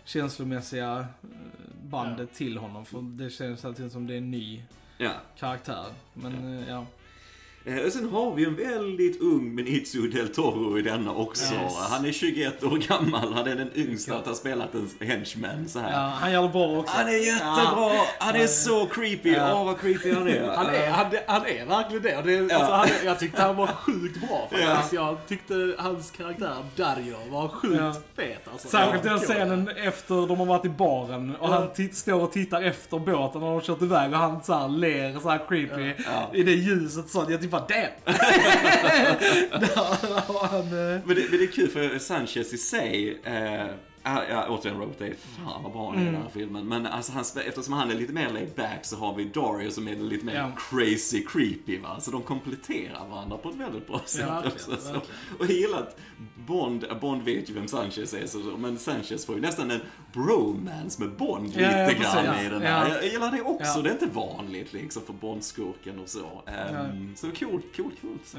känslomässiga 0.05 0.99
eh, 1.23 1.29
bandet 1.83 2.35
till 2.35 2.57
honom. 2.59 2.85
För 2.85 3.03
det 3.03 3.31
känns 3.31 3.65
alltid 3.65 3.93
som 3.93 4.07
det 4.07 4.15
är 4.15 4.19
en 4.19 4.31
ny 4.31 4.63
Ja. 4.99 5.11
karaktär. 5.39 5.85
Men 6.15 6.59
eh, 6.59 6.69
ja. 6.69 6.87
Eh, 7.67 7.77
Och 7.87 7.93
sen 7.93 8.09
har 8.11 8.35
vi 8.35 8.45
en 8.45 8.57
väldigt 8.57 9.21
ung 9.21 9.57
Benicio 9.57 10.03
del 10.03 10.29
Toro 10.29 10.79
i 10.79 10.83
denna 10.83 11.13
också. 11.15 11.55
Yes. 11.55 11.77
Han 11.91 12.05
är 12.05 12.13
21 12.13 12.65
år 12.65 12.77
gammal, 12.89 13.33
han 13.35 13.47
är 13.49 13.57
den 13.57 13.71
yngsta 13.75 14.15
att 14.17 14.27
ha 14.27 14.35
spelat 14.35 14.75
en 14.75 14.89
henchman 15.09 15.69
så 15.69 15.79
här. 15.79 15.93
ja, 15.93 15.99
han 16.21 16.33
gör 16.33 16.43
det 16.43 16.49
bra 16.49 16.79
också. 16.79 16.97
Han 16.97 17.09
är 17.09 17.27
jättebra! 17.27 17.91
Han 18.19 18.37
är 18.37 18.47
så 18.47 18.87
creepy! 18.87 19.31
Åh, 19.31 19.37
Ja. 19.37 19.65
vad 19.65 19.81
creepy 19.81 20.13
han 20.15 20.29
är. 20.29 20.49
Han 20.57 20.67
är, 20.67 20.91
han, 20.91 21.07
han 21.27 21.47
är 21.47 21.67
verkligen 21.67 22.03
det. 22.03 22.23
Det 22.47 22.55
alltså, 22.55 22.73
han, 22.73 22.89
jag 23.05 23.19
tyckte 23.19 23.43
han 23.43 23.57
var 23.57 23.67
sjukt 23.67 24.21
bra 24.29 24.49
faktiskt. 24.51 24.93
Jag 24.93 25.17
tyckte 25.29 25.75
hans 25.79 26.11
karaktär 26.11 26.55
Dario 26.77 27.17
var 27.31 27.49
sjukt 27.49 27.77
Ja. 27.79 27.95
fet 28.17 28.49
alltså. 28.53 28.69
Särskilt 28.69 29.05
Ja, 29.05 29.11
den 29.11 29.19
scenen 29.21 29.69
efter 29.69 30.27
de 30.27 30.39
har 30.39 30.47
varit 30.47 30.65
i 30.65 30.69
baren 30.69 31.37
och 31.37 31.49
Ja. 31.49 31.69
han 31.77 31.89
står 31.93 32.23
och 32.23 32.33
tittar 32.33 32.63
efter 32.63 32.99
båten 32.99 33.41
när 33.41 33.47
de 33.49 33.55
har 33.55 33.61
kört 33.61 33.83
iväg 33.83 34.13
och 34.13 34.19
han 34.19 34.43
så 34.43 34.55
här 34.55 34.69
ler 34.69 35.21
så 35.21 35.29
här 35.31 35.41
creepy 35.49 35.93
Ja. 36.05 36.31
i 36.35 36.43
det 36.43 36.53
ljuset 36.53 37.09
så 37.11 37.27
jag 37.29 37.41
typ 37.41 37.54
Där 39.61 40.33
var 40.33 40.47
han... 40.47 40.61
eh, 40.63 41.01
Men 41.07 41.17
det, 41.17 41.31
men 41.31 41.39
det 41.39 41.45
är 41.45 41.53
kul 41.53 41.69
för 41.69 41.99
Sanchez 41.99 42.53
i 42.53 42.59
sig, 42.59 43.21
eh, 43.25 43.67
ja, 44.05 44.23
ja, 44.31 44.47
återigen 44.49 44.81
Robert 44.81 45.01
är 45.01 45.15
fan 45.37 45.63
vad 45.63 45.73
bra 45.73 45.91
han 45.91 45.99
är 45.99 46.03
i 46.03 46.05
den 46.05 46.15
här 46.23 46.29
filmen. 46.33 46.69
Men 46.69 46.87
alltså, 46.87 47.13
han, 47.13 47.25
eftersom 47.47 47.73
han 47.75 47.91
är 47.91 47.95
lite 47.95 48.13
mer 48.13 48.31
laid 48.31 48.51
back 48.57 48.79
så 48.85 48.97
har 48.97 49.15
vi 49.15 49.25
Dario 49.25 49.71
som 49.71 49.89
är 49.89 49.97
lite 49.97 50.25
mer 50.27 50.35
Ja. 50.35 50.51
crazy 50.71 51.25
creepy 51.29 51.79
va. 51.81 52.01
Så 52.01 52.11
de 52.11 52.23
kompletterar 52.23 53.09
varandra 53.11 53.37
på 53.37 53.49
ett 53.49 53.57
väldigt 53.57 53.87
bra 53.87 54.01
sätt 54.05 54.21
verkligen, 54.21 54.53
också. 54.53 54.77
Så. 54.81 54.95
Och 55.39 55.45
jag 55.45 55.51
gillar 55.51 55.79
att 55.79 55.99
Bond, 56.47 56.85
Bond 57.01 57.23
vet 57.23 57.51
ju 57.51 57.55
vem 57.55 57.69
Sanchez 57.69 58.15
är, 58.15 58.27
så, 58.27 58.39
men 58.39 58.79
Sanchez 58.79 59.27
får 59.27 59.35
ju 59.35 59.41
nästan 59.41 59.71
en 59.71 59.81
bromance 60.13 61.03
med 61.03 61.11
Bond 61.17 61.53
Ja, 61.57 61.61
ja, 61.61 61.89
lite 61.89 62.01
grann 62.03 62.25
ja. 62.25 62.41
i 62.43 62.49
den 62.49 62.63
Ja. 62.63 62.69
här. 62.69 62.89
Jag 62.91 63.05
gillar 63.05 63.31
det 63.33 63.43
också. 63.43 63.73
Ja. 63.77 63.83
Det 63.83 63.89
är 63.89 63.93
inte 63.93 64.07
vanligt 64.07 64.73
liksom 64.73 65.03
för 65.03 65.13
Bondskurken 65.13 65.99
och 65.99 66.09
så. 66.09 66.43
Ehm, 66.47 67.13
Så 67.17 67.27
coolt, 67.27 67.77
coolt, 67.77 68.01
coolt. 68.01 68.37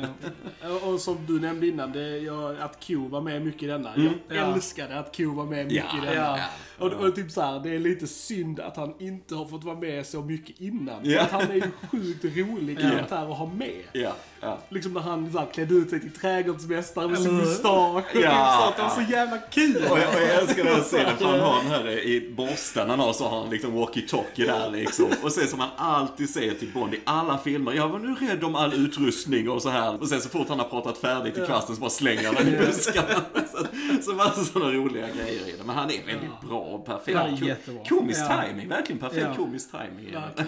Ja. 0.62 0.69
Och- 0.69 0.93
Och 0.93 1.00
som 1.00 1.17
du 1.27 1.39
nämnde 1.39 1.67
innan, 1.67 1.91
det, 1.91 2.17
jag, 2.17 2.60
att 2.60 2.79
Q 2.79 2.95
var 2.95 3.22
med 3.22 3.41
mycket 3.45 3.63
i 3.63 3.65
denna. 3.65 3.93
Mm. 3.93 4.13
Jag 4.27 4.38
Ja. 4.38 4.53
älskade 4.55 5.00
att 5.00 5.15
Q 5.15 5.25
var 5.25 5.45
med 5.45 5.54
mycket 5.63 5.85
Ja, 5.93 5.97
i 5.97 6.05
denna. 6.05 6.13
Ja. 6.15 6.38
ja. 6.38 6.45
Och, 6.77 6.91
och 6.93 7.15
typ 7.15 7.31
så 7.31 7.41
här, 7.41 7.59
det 7.59 7.75
är 7.75 7.79
lite 7.79 8.07
synd 8.07 8.59
att 8.59 8.77
han 8.77 8.93
inte 9.00 9.35
har 9.35 9.45
fått 9.45 9.63
vara 9.63 9.79
med 9.79 10.05
så 10.05 10.21
mycket 10.21 10.62
innan. 10.62 11.03
För 11.05 11.17
att 11.17 11.31
han 11.31 11.41
är 11.51 11.55
ju 11.55 11.63
sjukt 11.91 12.25
rolig 12.25 12.79
karaktär 12.79 13.31
att 13.31 13.38
ha 13.38 13.45
med. 13.45 13.83
Liksom 14.69 14.93
när 14.93 15.01
han 15.01 15.31
så 15.31 15.39
här, 15.39 15.45
klädde 15.53 15.74
ut 15.74 15.89
sig 15.89 16.00
till 16.00 16.12
trädgårdsmästare 16.12 17.07
med 17.07 17.19
sin 17.19 17.38
mustasch 17.38 17.95
och 17.95 18.01
Ja, 18.01 18.03
typ 18.13 18.24
så. 18.24 18.69
att 18.69 18.75
Det 18.77 18.81
var 18.81 19.05
så 19.05 19.12
jävla 19.12 19.38
kul. 19.38 19.75
Och 19.89 20.00
jag, 20.00 20.09
och 20.09 20.21
jag 20.21 20.41
älskar 20.41 20.63
den 20.63 20.74
här 20.75 20.81
scenen 20.81 21.17
för 21.17 21.25
han 21.25 21.39
har 21.39 21.57
den 21.63 21.71
här 21.71 21.89
i 21.89 22.33
borsten 22.38 22.89
han 22.89 23.00
har 23.00 23.13
så 23.13 23.27
har 23.27 23.39
han 23.41 23.50
liksom 23.50 23.74
walkie-talkie 23.77 24.45
där 24.45 24.71
liksom. 24.71 25.09
Och 25.24 25.31
sen 25.31 25.47
som 25.47 25.59
han 25.59 25.69
alltid 25.77 26.29
säger 26.29 26.53
till 26.53 26.71
Bond 26.74 26.93
i 26.93 27.00
alla 27.03 27.38
filmer, 27.38 27.74
jag 27.74 27.89
var 27.89 28.00
nu 28.00 28.15
rädd 28.27 28.43
om 28.43 28.55
all 28.55 28.74
utrustning 28.74 29.50
och 29.50 29.62
så 29.62 29.69
här. 29.69 30.01
Och 30.01 30.07
sen 30.07 30.21
så 30.21 30.29
fort 30.29 30.50
han 30.50 30.59
har 30.59 30.69
pratat 30.69 30.97
färdigt 30.97 31.38
i 31.38 31.45
kvasten 31.45 31.75
så 31.75 31.81
bara 31.81 31.89
slänger 31.89 32.25
han 32.25 32.35
den 32.35 32.47
i 32.47 32.57
buskarna. 32.57 33.21
Så, 33.51 33.65
så 34.01 34.13
massa 34.15 34.43
sådana 34.43 34.71
roliga 34.71 35.07
grejer 35.07 35.41
i 35.47 35.51
det. 35.57 35.63
Men 35.65 35.75
han 35.75 35.89
är 35.91 36.05
väldigt 36.05 36.41
bra 36.47 36.59
och 36.59 36.85
perfekt. 36.85 37.17
Han 37.17 37.33
är 37.33 37.37
Ko- 37.39 37.45
jättebra. 37.45 37.83
Komisk 37.85 38.19
Ja. 38.29 38.43
timing, 38.47 38.69
verkligen 38.69 38.99
perfekt 38.99 39.25
Ja. 39.29 39.35
komisk 39.35 39.71
timing. 39.71 40.13
Eh, 40.13 40.45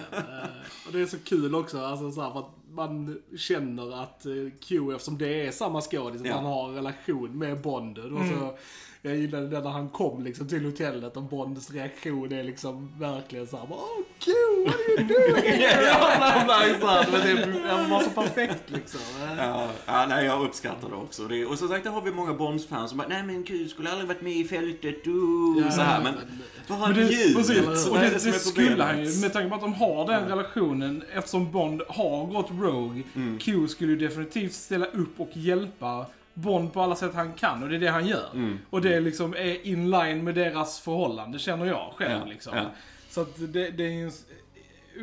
Och 0.86 0.92
det 0.92 1.00
är 1.00 1.06
så 1.06 1.18
kul 1.18 1.54
också, 1.54 1.80
alltså 1.80 2.10
så 2.12 2.20
här, 2.22 2.30
för 2.30 2.38
att 2.40 2.50
man 2.70 3.22
känner 3.38 4.02
att 4.02 4.26
eh, 4.26 4.32
Q, 4.60 4.92
eftersom 4.92 5.18
det 5.18 5.46
är 5.46 5.50
samma 5.50 5.80
skådis, 5.80 6.20
att 6.20 6.26
Ja. 6.26 6.34
han 6.34 6.44
har 6.44 6.68
en 6.68 6.74
relation 6.74 7.38
med 7.38 7.60
Bond. 7.60 7.98
Och 7.98 8.20
så, 8.26 8.56
jag 9.02 9.16
gillade 9.16 9.48
det 9.48 9.60
när 9.60 9.70
han 9.70 9.88
kom 9.88 10.22
liksom 10.24 10.48
till 10.48 10.64
hotellet 10.64 11.16
och 11.16 11.22
Bonds 11.22 11.70
reaktion 11.70 12.32
är 12.32 12.42
liksom 12.42 12.92
verkligen 12.98 13.46
såhär 13.46 13.66
Åh 13.70 13.78
Q, 14.18 14.30
what 14.66 14.74
are 14.74 14.92
you 14.92 15.08
doing? 15.08 15.60
ja, 15.86 16.10
han 16.20 16.46
men 16.46 17.86
det 17.86 17.90
var 17.90 18.02
så 18.02 18.10
perfekt 18.10 18.62
liksom. 18.70 19.00
Ja, 19.38 19.68
ja, 19.86 20.06
nej, 20.08 20.24
jag 20.24 20.42
uppskattar 20.44 20.88
det 20.88 20.94
också. 20.94 21.22
Det, 21.22 21.44
och 21.46 21.58
som 21.58 21.68
sagt, 21.68 21.84
där 21.84 21.90
har 21.90 22.00
vi 22.02 22.10
många 22.10 22.32
Bonds-fans 22.34 22.88
som 22.90 22.98
bara, 22.98 23.08
nej 23.08 23.22
men 23.22 23.42
Q 23.44 23.68
skulle 23.68 23.90
aldrig 23.90 24.08
varit 24.08 24.20
med 24.22 24.32
i 24.32 24.44
fältet, 24.44 25.06
uh, 25.06 25.64
Ja, 25.64 25.70
så 25.70 25.80
här. 25.80 26.02
Men 26.02 26.14
men- 26.14 26.24
vad 26.68 26.78
har 26.78 26.88
Men 26.88 26.96
han 26.96 27.06
det, 27.06 27.12
ljud? 27.12 27.36
precis, 27.36 27.86
och 27.88 27.98
det, 27.98 28.02
det 28.02 28.24
det, 28.24 28.28
är 28.28 28.32
skulle 28.32 28.84
han 28.84 29.04
ju, 29.04 29.20
med 29.20 29.32
tanke 29.32 29.48
på 29.48 29.54
att 29.54 29.60
de 29.60 29.74
har 29.74 30.06
den 30.06 30.28
relationen, 30.28 31.02
eftersom 31.14 31.52
Bond 31.52 31.82
har 31.88 32.26
gått 32.26 32.50
Rogue, 32.60 33.02
Mm. 33.14 33.38
Q 33.38 33.68
skulle 33.68 33.92
ju 33.92 33.98
definitivt 33.98 34.52
ställa 34.52 34.86
upp 34.86 35.20
och 35.20 35.30
hjälpa 35.32 36.06
Bond 36.34 36.72
på 36.72 36.80
alla 36.82 36.96
sätt 36.96 37.10
han 37.14 37.32
kan, 37.32 37.62
och 37.62 37.68
det 37.68 37.74
är 37.74 37.80
det 37.80 37.88
han 37.90 38.06
gör. 38.06 38.26
Mm. 38.34 38.58
Och 38.70 38.80
det 38.80 39.00
liksom 39.00 39.34
är 39.34 39.66
in 39.66 39.90
line 39.90 40.24
med 40.24 40.34
deras 40.34 40.80
förhållande, 40.80 41.38
känner 41.38 41.66
jag 41.66 41.92
själv 41.96 42.20
Ja, 42.24 42.24
liksom. 42.32 42.56
ja. 42.56 42.62
Så 43.10 43.20
att 43.20 43.34
det, 43.38 43.70
det 43.70 43.84
är 43.84 43.90
ju 43.92 44.08
s- 44.08 44.24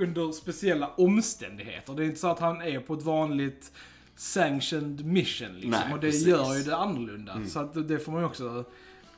under 0.01 0.31
speciella 0.31 0.87
omständigheter. 0.97 1.93
Det 1.93 2.03
är 2.03 2.05
inte 2.05 2.19
så 2.19 2.27
att 2.27 2.39
han 2.39 2.61
är 2.61 2.79
på 2.79 2.93
ett 2.93 3.03
vanligt 3.03 3.71
sanctioned 4.15 5.05
mission 5.05 5.47
liksom. 5.53 5.71
Nej, 5.71 5.93
och 5.93 5.99
det 5.99 6.07
precis. 6.07 6.27
Mm. 6.27 6.39
gör 6.39 6.55
ju 6.57 6.63
det 6.63 6.75
annorlunda. 6.75 7.37
Så 7.47 7.59
att 7.59 7.87
det- 7.87 7.99
får 7.99 8.11
man 8.11 8.21
ju 8.21 8.25
också 8.27 8.63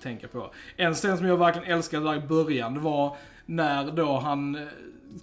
tänka 0.02 0.28
på. 0.28 0.52
En 0.76 0.94
scen 0.94 1.18
som 1.18 1.28
jag 1.28 1.38
verkligen 1.38 1.68
älskade 1.72 2.06
där 2.06 2.16
i 2.24 2.28
början, 2.28 2.82
var 2.82 3.18
när 3.46 3.92
då 3.92 4.18
han 4.20 4.56
eh, 4.56 4.68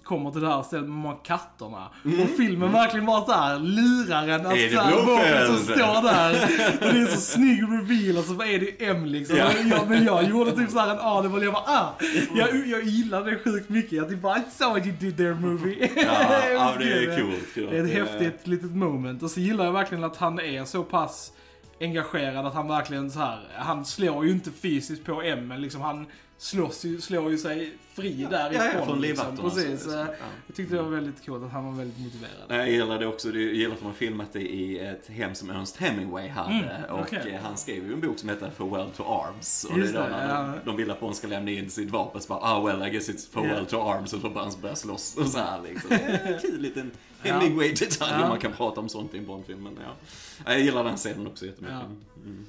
kommer 0.03 0.31
till 0.31 0.41
det 0.41 0.47
här 0.47 0.63
stället 0.63 0.89
med 0.89 0.95
de 0.95 1.05
här 1.05 1.17
katterna. 1.23 1.89
Och 2.23 2.29
filmen 2.37 2.71
verkligen 2.71 3.05
bara 3.05 3.25
såhär 3.25 3.59
lurar 3.59 4.27
en 4.27 4.45
att 4.45 4.55
Mm. 4.55 4.73
Såhär? 4.73 5.05
Wolfen 5.05 5.47
som 5.47 5.57
står 5.57 6.01
där. 6.03 6.43
Och 6.87 6.93
det 6.93 6.99
är 6.99 7.07
så 7.07 7.21
snygg 7.21 7.63
reveal 7.63 8.17
och 8.17 8.23
så 8.23 8.33
är 8.33 8.59
det 8.59 8.85
M 8.85 9.05
liksom. 9.05 9.37
Ja. 9.37 9.51
Jag, 9.69 9.89
men 9.89 10.05
jag 10.05 10.23
gjorde 10.23 10.51
typ 10.51 10.69
såhär 10.69 10.91
en 10.93 10.99
audible, 10.99 11.43
jag 11.43 11.53
bara 11.53 11.63
ah. 11.65 11.93
Jag, 12.35 12.67
jag 12.67 12.83
gillade 12.83 13.31
det 13.31 13.39
sjukt 13.39 13.69
mycket. 13.69 13.91
Jag 13.91 14.09
typ 14.09 14.21
bara 14.21 14.37
I 14.37 14.41
saw 14.51 14.79
what 14.79 14.87
you 14.87 14.97
did 14.99 15.17
there 15.17 15.35
movie. 15.35 15.89
Ja, 15.95 16.49
ja, 16.53 16.73
det 16.79 16.93
är 16.93 17.19
coolt. 17.21 17.53
coolt. 17.55 17.69
Det 17.71 17.77
är 17.77 17.83
ett 17.83 17.93
häftigt 17.93 18.47
litet 18.47 18.71
moment. 18.75 19.23
Och 19.23 19.31
så 19.31 19.39
gillar 19.39 19.65
jag 19.65 19.71
verkligen 19.71 20.03
att 20.03 20.17
han 20.17 20.39
är 20.39 20.65
så 20.65 20.83
pass 20.83 21.31
engagerad 21.79 22.45
att 22.45 22.53
han 22.53 22.67
verkligen 22.67 23.11
så 23.11 23.19
här. 23.19 23.39
han 23.55 23.85
slår 23.85 24.25
ju 24.25 24.31
inte 24.31 24.51
fysiskt 24.51 25.05
på 25.05 25.21
M, 25.21 25.47
men 25.47 25.61
liksom 25.61 25.81
han 25.81 26.05
slåss 26.37 26.85
ju, 26.85 27.01
slår 27.01 27.31
ju 27.31 27.37
sig 27.37 27.73
fri 27.93 28.27
därifrån. 28.31 28.65
Ja, 28.65 28.71
ja, 28.79 28.85
från 28.85 29.01
liksom. 29.01 29.01
livvakterna, 29.01 29.49
Precis. 29.49 29.83
så 29.83 29.89
är 29.89 29.97
det 29.97 30.05
så. 30.05 30.11
Eh, 30.11 30.17
Ja. 30.19 30.25
Jag 30.47 30.55
tyckte 30.55 30.75
det 30.75 30.81
var 30.81 30.89
väldigt 30.89 31.25
coolt 31.25 31.43
att 31.43 31.51
han 31.51 31.65
var 31.65 31.71
väldigt 31.71 31.99
motiverad. 31.99 32.33
Jag 32.49 32.69
gillar 32.71 32.99
det 32.99 33.07
också. 33.07 33.27
Jag 33.27 33.37
gillar 33.37 33.73
att 33.73 33.79
de 33.79 33.85
har 33.85 33.93
filmat 33.93 34.33
det 34.33 34.41
i 34.41 34.79
ett 34.79 35.07
hem 35.07 35.35
som 35.35 35.49
Ernst 35.49 35.77
Hemingway 35.77 36.27
hade. 36.27 36.53
Mm, 36.53 36.91
och 36.91 36.99
okej. 36.99 37.31
eh, 37.33 37.41
han 37.41 37.57
skrev 37.57 37.87
ju 37.87 37.93
en 37.93 38.01
bok 38.01 38.19
som 38.19 38.29
heter 38.29 38.49
Farewell 38.57 38.89
to 38.89 39.03
Arms. 39.03 39.63
Och 39.71 39.77
Just 39.79 39.93
det 39.93 39.99
är 39.99 40.03
då 40.03 40.09
det, 40.09 40.17
när 40.17 40.35
ja. 40.35 40.41
de, 40.63 40.71
de 40.71 40.77
vill 40.77 40.91
att 40.91 40.99
Bond 40.99 41.15
ska 41.15 41.27
lämna 41.27 41.51
in 41.51 41.69
sitt 41.69 41.89
vapen 41.89 42.21
så 42.21 42.27
bara, 42.27 42.39
ah 42.39 42.65
well 42.65 42.87
I 42.87 42.89
guess 42.91 43.09
it's 43.09 43.31
farewell 43.31 43.57
Ja. 43.59 43.65
to 43.65 43.89
arms. 43.91 44.13
Och 44.13 44.21
så 44.21 44.29
bara 44.29 44.43
han 44.43 44.53
börjar 44.61 44.75
slåss 44.75 45.15
och 45.17 45.27
så 45.27 45.37
här 45.39 45.61
liksom. 45.61 45.89
Det 45.89 45.95
är 45.95 46.33
en 46.33 46.39
kul 46.39 46.61
liten 46.61 46.91
Ja. 47.23 47.33
Hemingway-detalj 47.33 48.11
Ja. 48.17 48.23
om 48.23 48.29
man 48.29 48.39
kan 48.39 48.51
prata 48.51 48.79
om 48.81 48.89
sånt 48.89 49.13
i 49.13 49.17
en 49.17 49.25
Bond-film. 49.25 49.63
Men 49.63 49.73
ja. 49.85 50.51
Jag 50.51 50.61
gillar 50.61 50.83
den 50.83 50.97
scenen 50.97 51.27
också 51.27 51.45
jättemycket. 51.45 51.77
Ja. 51.79 52.21
Mm. 52.23 52.45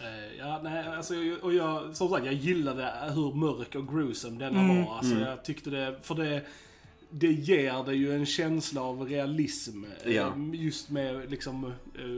Eh, 0.00 0.38
Ja, 0.38 0.60
nej, 0.62 0.84
alltså, 0.96 1.14
och 1.42 1.54
jag, 1.54 1.96
som 1.96 2.08
sagt, 2.08 2.24
jag 2.24 2.34
gillade 2.34 2.92
hur 3.14 3.34
mörk 3.34 3.74
och 3.74 3.88
gruesome 3.88 4.38
denna 4.38 4.60
Mm. 4.60 4.84
var. 4.84 4.96
Alltså, 4.96 5.14
Jag 5.14 5.44
tyckte 5.44 5.70
det, 5.70 5.94
för 6.02 6.14
det, 6.14 6.42
det 7.10 7.26
ger 7.32 7.84
det 7.86 7.94
ju 7.94 8.14
en 8.14 8.26
känsla 8.26 8.80
av 8.82 9.08
realism. 9.08 9.84
eh, 10.04 10.12
Ja. 10.12 10.32
Just 10.52 10.90
med 10.90 11.30
liksom 11.30 11.64
eh, 11.64 11.72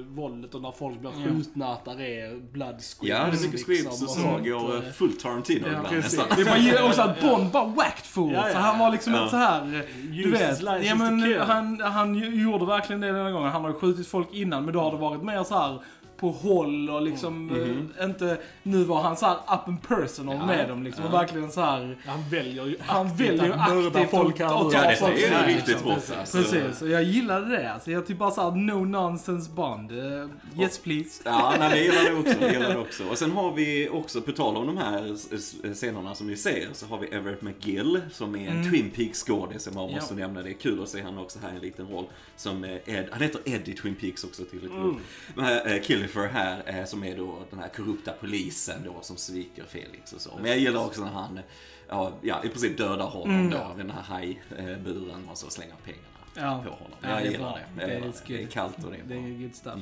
våldet 0.09 0.55
och 0.55 0.63
när 0.63 0.71
folk 0.73 1.01
blir 1.01 1.11
Ja. 1.11 1.25
skjutna, 1.25 1.67
att 1.73 1.85
det 1.85 2.21
är 2.21 2.41
blood 2.53 2.75
squibs. 2.81 2.99
Ja, 3.03 3.27
det 3.33 3.37
är 3.39 3.43
mycket 3.43 3.67
squibs 3.67 4.03
och 4.03 4.09
så 4.11 4.21
går 4.23 4.93
fullt 4.93 5.21
Tarantino 5.21 5.67
Ja, 5.67 5.79
ibland 5.79 5.97
nästan. 5.97 6.27
Det 6.37 6.59
gillar 6.59 6.83
också 6.87 7.03
att 7.03 7.21
Bond 7.21 7.51
bara 7.51 7.65
whacked 7.67 8.05
fool. 8.05 8.33
Ja, 8.33 8.47
ja, 8.49 8.53
Så 8.55 8.59
han 8.59 8.79
var 8.79 8.91
liksom 8.91 9.13
ja. 9.15 9.19
inte 9.21 9.31
så 9.31 9.37
här. 9.37 9.85
Du 10.25 10.31
vet. 10.31 10.63
Ja, 10.87 10.95
men 10.95 11.41
han, 11.41 11.81
han 11.81 12.15
ju- 12.15 12.43
gjorde 12.43 12.67
verkligen 12.67 13.01
det 13.01 13.07
den 13.13 13.25
här 13.27 13.33
gången. 13.33 13.51
Han 13.53 13.63
har 13.63 13.71
ju 13.71 13.75
skjutit 13.79 14.07
folk 14.07 14.29
innan, 14.33 14.65
men 14.65 14.75
då 14.75 14.81
har 14.81 14.91
det 14.93 14.99
varit 14.99 15.23
mer 15.23 15.45
så 15.45 15.59
här 15.59 15.79
på 16.23 16.31
håll 16.31 16.91
och 16.91 17.03
liksom 17.03 17.51
eh, 17.99 18.05
inte... 18.05 18.39
Nu 18.63 18.85
var 18.85 19.03
han 19.03 19.17
så 19.17 19.27
här 19.27 19.35
up 19.35 19.69
and 19.69 19.83
personal 19.89 20.37
Ja, 20.37 20.47
med 20.47 20.69
dem 20.69 20.83
liksom. 20.83 21.05
Och 21.05 21.15
ja. 21.15 21.19
verkligen 21.19 21.51
så 21.51 21.61
här. 21.61 21.97
Han 22.07 22.29
väljer 22.31 22.67
ju 22.67 22.77
Han 22.81 23.07
aktivt 23.07 23.29
väljer 23.29 23.45
ju 23.45 23.53
aktivt 23.53 24.11
folk 24.11 24.39
här 24.41 24.65
nu. 24.65 24.71
ta 24.71 24.85
Ja, 24.85 24.93
folk 24.99 25.17
det 25.17 25.25
är 25.27 25.47
riktigt 25.47 25.69
liksom. 25.69 25.91
hårt 25.91 26.11
alltså. 26.19 26.39
Precis, 26.39 26.83
och 26.83 26.89
jag 26.89 27.03
gillade 27.03 27.57
det. 27.57 27.73
Alltså, 27.73 27.91
jag 27.91 28.07
typ 28.07 28.19
bara 28.19 28.31
såhär, 28.31 28.51
no 28.57 28.85
nonsense 28.85 29.51
Bond. 29.51 29.91
Eh, 29.93 30.61
yes 30.63 30.79
please. 30.79 31.23
Ja, 31.25 31.55
nej, 31.59 31.69
jag 31.71 31.79
gillar 31.87 32.11
det 32.11 32.19
också. 32.21 32.41
Jag 32.45 32.53
gillar 32.53 32.69
det 32.69 32.79
också. 32.79 33.05
Och 33.09 33.19
sen 33.19 33.31
har 33.31 33.53
vi 33.53 33.89
också, 33.89 34.21
på 34.21 34.33
tal 34.33 34.57
om 34.57 34.67
de 34.67 34.77
här 34.77 35.17
scenerna 35.75 36.15
som 36.15 36.27
vi 36.27 36.37
ser, 36.37 36.69
så 36.73 36.87
har 36.87 36.99
vi 36.99 37.07
Everett 37.07 37.43
McGill 37.43 38.01
som 38.13 38.37
är 38.37 38.49
en 38.51 38.71
Twin 38.71 38.91
Peaks-skådis 38.91 39.63
som 39.63 39.75
man 39.75 39.89
Ja. 39.89 39.95
måste 39.95 40.15
nämna. 40.15 40.43
Det 40.43 40.51
är 40.51 40.55
kul 40.55 40.83
att 40.83 40.89
se 40.89 41.03
han 41.03 41.19
också 41.19 41.39
här 41.43 41.53
i 41.53 41.55
en 41.55 41.61
liten 41.63 41.89
roll. 41.89 42.05
Som 42.37 42.65
eh, 42.65 42.71
Ed, 42.87 43.09
han 43.13 43.23
heter 43.23 43.41
Ed 43.45 43.69
i 43.69 43.73
Twin 43.75 43.95
Peaks 43.95 44.25
också 44.25 44.45
till 44.45 44.65
mm. 44.67 44.97
Men 45.35 45.67
eh, 45.67 45.83
Killifer 46.13 46.29
här, 46.29 46.63
eh, 46.67 46.85
som 46.85 47.05
är 47.05 47.17
då 47.17 47.39
den 47.51 47.59
här 47.59 47.69
korrupta 47.69 48.13
polisen 48.21 48.83
då 48.85 49.01
som 49.03 49.17
sviker 49.17 49.65
Felix 49.65 50.13
och 50.13 50.21
så. 50.21 50.39
Men 50.41 50.51
jag 50.51 50.59
gillar 50.59 50.85
också 50.87 51.01
när 51.05 51.11
han, 51.11 51.41
ja, 51.89 52.13
ja 52.23 52.45
i 52.45 52.49
princip 52.49 52.79
dödar 52.79 53.07
honom 53.07 53.51
då 53.51 53.73
vid 53.77 53.87
den 53.87 53.95
här 53.97 54.03
hajburen 54.03 55.29
och 55.31 55.39
så 55.39 55.51
slänger 55.51 55.75
pengarna 55.85 56.03
Ja. 56.35 56.63
på 56.65 56.71
honom. 56.71 56.99
Ja, 57.01 57.09
jag 57.09 57.23
det 57.23 57.27
är 57.27 57.31
gillar 57.33 57.61
det. 57.77 57.87
Det 57.87 57.93
det. 58.01 58.13
Det 58.37 58.43
är 58.43 58.47
kallt 58.47 58.85
och 58.85 58.91
det 58.91 58.97
är 58.97 59.03
Det 59.03 59.09
bra. 59.15 59.17
är 59.17 59.43
good 59.43 59.55
stuff. 59.55 59.75
Eh, 59.75 59.81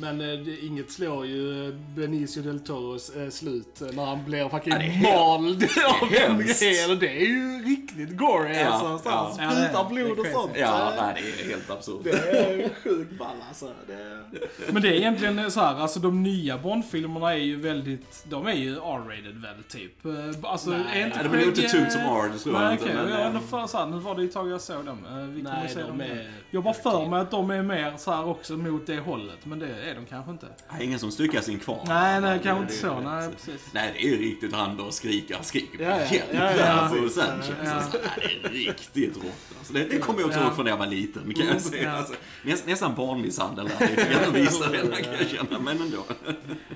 Men 0.00 0.20
eh, 0.20 0.26
det, 0.38 0.64
inget 0.66 0.90
slår 0.90 1.26
ju 1.26 1.72
Benicio 1.96 2.42
del 2.42 2.60
Toros 2.60 3.10
eh, 3.16 3.28
slut 3.30 3.80
eh, 3.80 3.86
när 3.92 4.04
han 4.04 4.24
blir 4.24 4.48
fucking 4.48 4.72
Ja, 4.72 5.38
mald 5.38 5.62
av 6.02 6.08
en 6.12 6.38
grej. 6.38 6.96
Det 7.00 7.08
är 7.08 7.26
ju 7.26 7.62
riktigt 7.64 8.16
gory 8.16 8.54
Ja, 8.56 8.66
alltså. 8.68 8.98
Så 8.98 9.08
ja. 9.14 9.32
han 9.38 9.44
Ja, 9.48 9.64
sprutar 9.64 9.84
är- 9.84 9.88
blod 9.88 10.18
och 10.18 10.26
sånt. 10.26 10.52
Ja, 10.54 10.92
Eh, 10.96 11.02
nej, 11.02 11.22
det 11.36 11.42
är 11.44 11.48
helt 11.48 11.70
absurt. 11.70 12.00
Det 12.04 12.10
är 12.10 12.70
sjukt 12.84 13.18
ball 13.18 13.36
alltså. 13.48 13.70
Det... 13.86 14.18
Men 14.72 14.82
det 14.82 14.88
är 14.88 14.92
egentligen 14.92 15.50
så 15.50 15.60
här, 15.60 15.74
alltså 15.74 16.00
de 16.00 16.22
nya 16.22 16.58
Bond-filmerna 16.58 17.32
är 17.32 17.38
ju 17.38 17.56
väldigt, 17.60 18.24
de 18.28 18.46
är 18.46 18.52
ju 18.54 18.72
R-rated 18.76 19.42
väl 19.42 19.62
typ. 19.68 20.04
Eh, 20.04 20.50
Alltså, 20.50 20.70
Nej, 20.70 20.80
är 21.02 21.06
inte 21.06 21.16
Nej, 21.22 21.24
de 21.32 21.34
är 21.34 21.38
nog 21.40 21.48
inte 21.48 21.68
tungt 21.68 21.92
som 21.92 22.00
R, 22.00 22.30
det 22.32 22.38
tror 22.38 22.54
jag 22.54 22.62
Nej 22.64 22.72
inte. 22.72 22.84
okej, 22.84 22.94
men, 22.96 23.04
okay. 23.06 23.22
eh, 23.34 23.40
för, 23.40 23.66
så 23.66 23.78
här, 23.78 23.86
nu 23.86 23.96
var 23.98 24.14
det 24.14 24.24
ett 24.24 24.32
tag 24.32 24.48
jag 24.50 24.60
såg 24.60 24.84
dem. 24.84 24.98
Eh, 25.10 25.16
Vi 25.16 25.42
kommer 25.42 25.56
Nej, 25.60 25.68
se 25.68 25.80
de 25.80 25.86
dem 25.88 26.00
är-. 26.00 26.30
Jag 26.50 26.62
bara 26.62 26.74
för 26.74 27.06
mig 27.06 27.20
att 27.20 27.30
de 27.30 27.50
är 27.50 27.62
mer 27.62 27.94
så 27.96 28.10
här 28.10 28.28
också 28.28 28.56
mot 28.56 28.86
det 28.86 28.98
hållet, 28.98 29.38
men 29.46 29.57
det 29.58 29.90
är 29.90 29.94
de 29.94 30.06
kanske 30.06 30.30
inte. 30.30 30.46
Nej, 30.72 30.84
ingen 30.84 30.98
som 30.98 31.10
styckar 31.10 31.40
sin 31.40 31.58
kvarn. 31.58 31.84
Nej, 31.88 32.20
nej, 32.20 32.40
kanske 32.42 32.62
inte 32.62 32.74
så. 32.74 33.00
Nej, 33.00 33.30
precis. 33.32 33.66
Nej, 33.72 33.92
det 33.94 34.06
är 34.06 34.10
ju 34.10 34.18
riktigt. 34.18 34.52
Han 34.52 34.76
skrika. 34.90 35.34
Han 35.34 35.44
skriker 35.44 35.78
på 35.78 35.82
Ja, 35.84 36.00
ja. 36.00 36.14
hjälp 36.14 36.28
Ja, 36.32 36.52
ja, 36.56 36.88
på. 37.02 37.08
Sanchez. 37.08 37.50
Ja. 37.64 37.70
Alltså, 37.72 37.98
nej, 38.16 38.40
det 38.42 38.48
är 38.48 38.52
riktigt 38.52 39.16
rått. 39.16 39.24
Alltså, 39.58 39.72
det, 39.72 39.84
det 39.84 39.98
kommer 39.98 40.20
jag 40.20 40.26
också 40.26 40.38
Ja. 40.40 40.44
ihåg 40.46 40.54
från 40.54 40.64
när 40.64 40.72
jag 40.72 40.78
var 40.78 40.86
liten, 40.86 41.34
kan 41.34 41.46
jag 41.46 41.60
säga. 41.60 41.82
Ja. 41.82 41.90
Alltså, 41.90 42.14
näst, 42.42 42.66
nästan 42.66 42.94
barnmisshandel 42.94 43.68
där. 43.78 43.88
lite 43.88 44.12
grann 44.12 44.24
att 44.28 44.34
visa 44.34 44.68
det, 44.70 45.02
kan 45.02 45.12
jag 45.12 45.28
känna. 45.28 45.58
Men 45.60 45.80
ändå. 45.82 46.04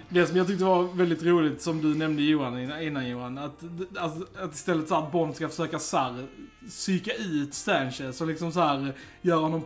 Det 0.09 0.27
som 0.27 0.37
jag 0.37 0.47
tyckte 0.47 0.65
var 0.65 0.83
väldigt 0.83 1.23
roligt, 1.23 1.63
som 1.63 1.83
du 1.83 1.95
nämnde 1.99 2.23
Johan 2.23 2.83
innan, 2.83 3.09
Johan, 3.09 3.39
att, 3.39 3.61
alltså, 3.99 4.27
att 4.39 4.55
istället 4.55 4.89
så 4.89 4.95
att 4.95 5.13
Bond 5.13 5.37
ska 5.37 5.49
försöka 5.49 5.79
här, 5.79 6.27
psyka 6.69 7.13
ut 7.15 7.55
Sanchez 7.55 8.21
och 8.21 8.27
liksom 8.27 8.53
så 8.53 8.61
här 8.61 8.93
göra 9.23 9.41
honom 9.41 9.63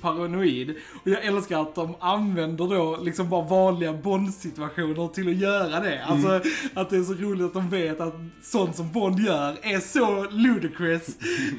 paranoid. 0.00 0.70
Och 1.02 1.08
jag 1.10 1.24
älskar 1.24 1.62
att 1.62 1.74
de 1.74 1.94
använder 2.00 2.53
då 2.56 2.96
liksom 3.02 3.28
bara 3.28 3.42
vanliga 3.42 3.92
Bond-situationer 3.92 5.08
till 5.08 5.28
att 5.28 5.34
göra 5.36 5.80
det. 5.80 6.04
Alltså 6.04 6.28
Mm. 6.28 6.42
att 6.74 6.90
det 6.90 6.96
är 6.96 7.02
så 7.02 7.12
roligt 7.14 7.46
att 7.46 7.54
de 7.54 7.70
vet 7.70 8.00
att 8.00 8.14
sånt 8.42 8.76
som 8.76 8.92
Bond 8.92 9.20
gör 9.20 9.56
är 9.62 9.80
så 9.80 10.26
ludicrous. 10.30 11.06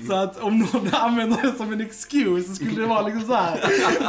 Så 0.08 0.15
att 0.15 0.39
om 0.39 0.60
någon 0.60 0.89
använder 0.93 1.41
det 1.41 1.58
som 1.58 1.73
en 1.73 1.81
excuse 1.81 2.43
så 2.49 2.55
skulle 2.55 2.81
det 2.81 2.88
vara 2.88 3.01
liksom 3.01 3.21
så 3.27 3.34
här 3.34 3.60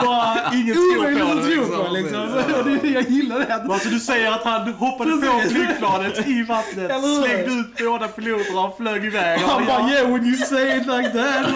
bara 0.05 0.35
på 0.51 0.57
omöjligt 1.01 1.23
att 1.23 1.45
tro 1.47 1.61
liksom. 1.61 1.85
på 1.87 1.93
liksom. 1.93 2.29
Så, 2.57 2.63
det 2.83 2.89
jag 2.89 3.09
gillar 3.11 3.39
det. 3.39 3.55
Att 3.55 3.71
Alltså 3.71 3.89
du 3.89 4.01
säger 4.01 4.33
att 4.33 4.43
han 4.45 4.73
hoppade 4.73 5.11
på 5.11 5.41
flygplanet 5.51 6.27
i 6.29 6.43
vattnet, 6.43 6.93
slängde 7.25 7.53
ut 7.53 7.67
båda 7.85 8.09
piloterna 8.09 8.61
och 8.61 8.77
flög 8.77 9.05
iväg. 9.05 9.39
Han 9.41 9.61
Och 9.61 9.67
bara 9.67 9.81
jag- 9.81 9.91
yeah 9.91 10.13
when 10.13 10.27
you 10.27 10.37
say 10.37 10.77
it 10.77 10.87
like 10.87 11.11
that. 11.11 11.47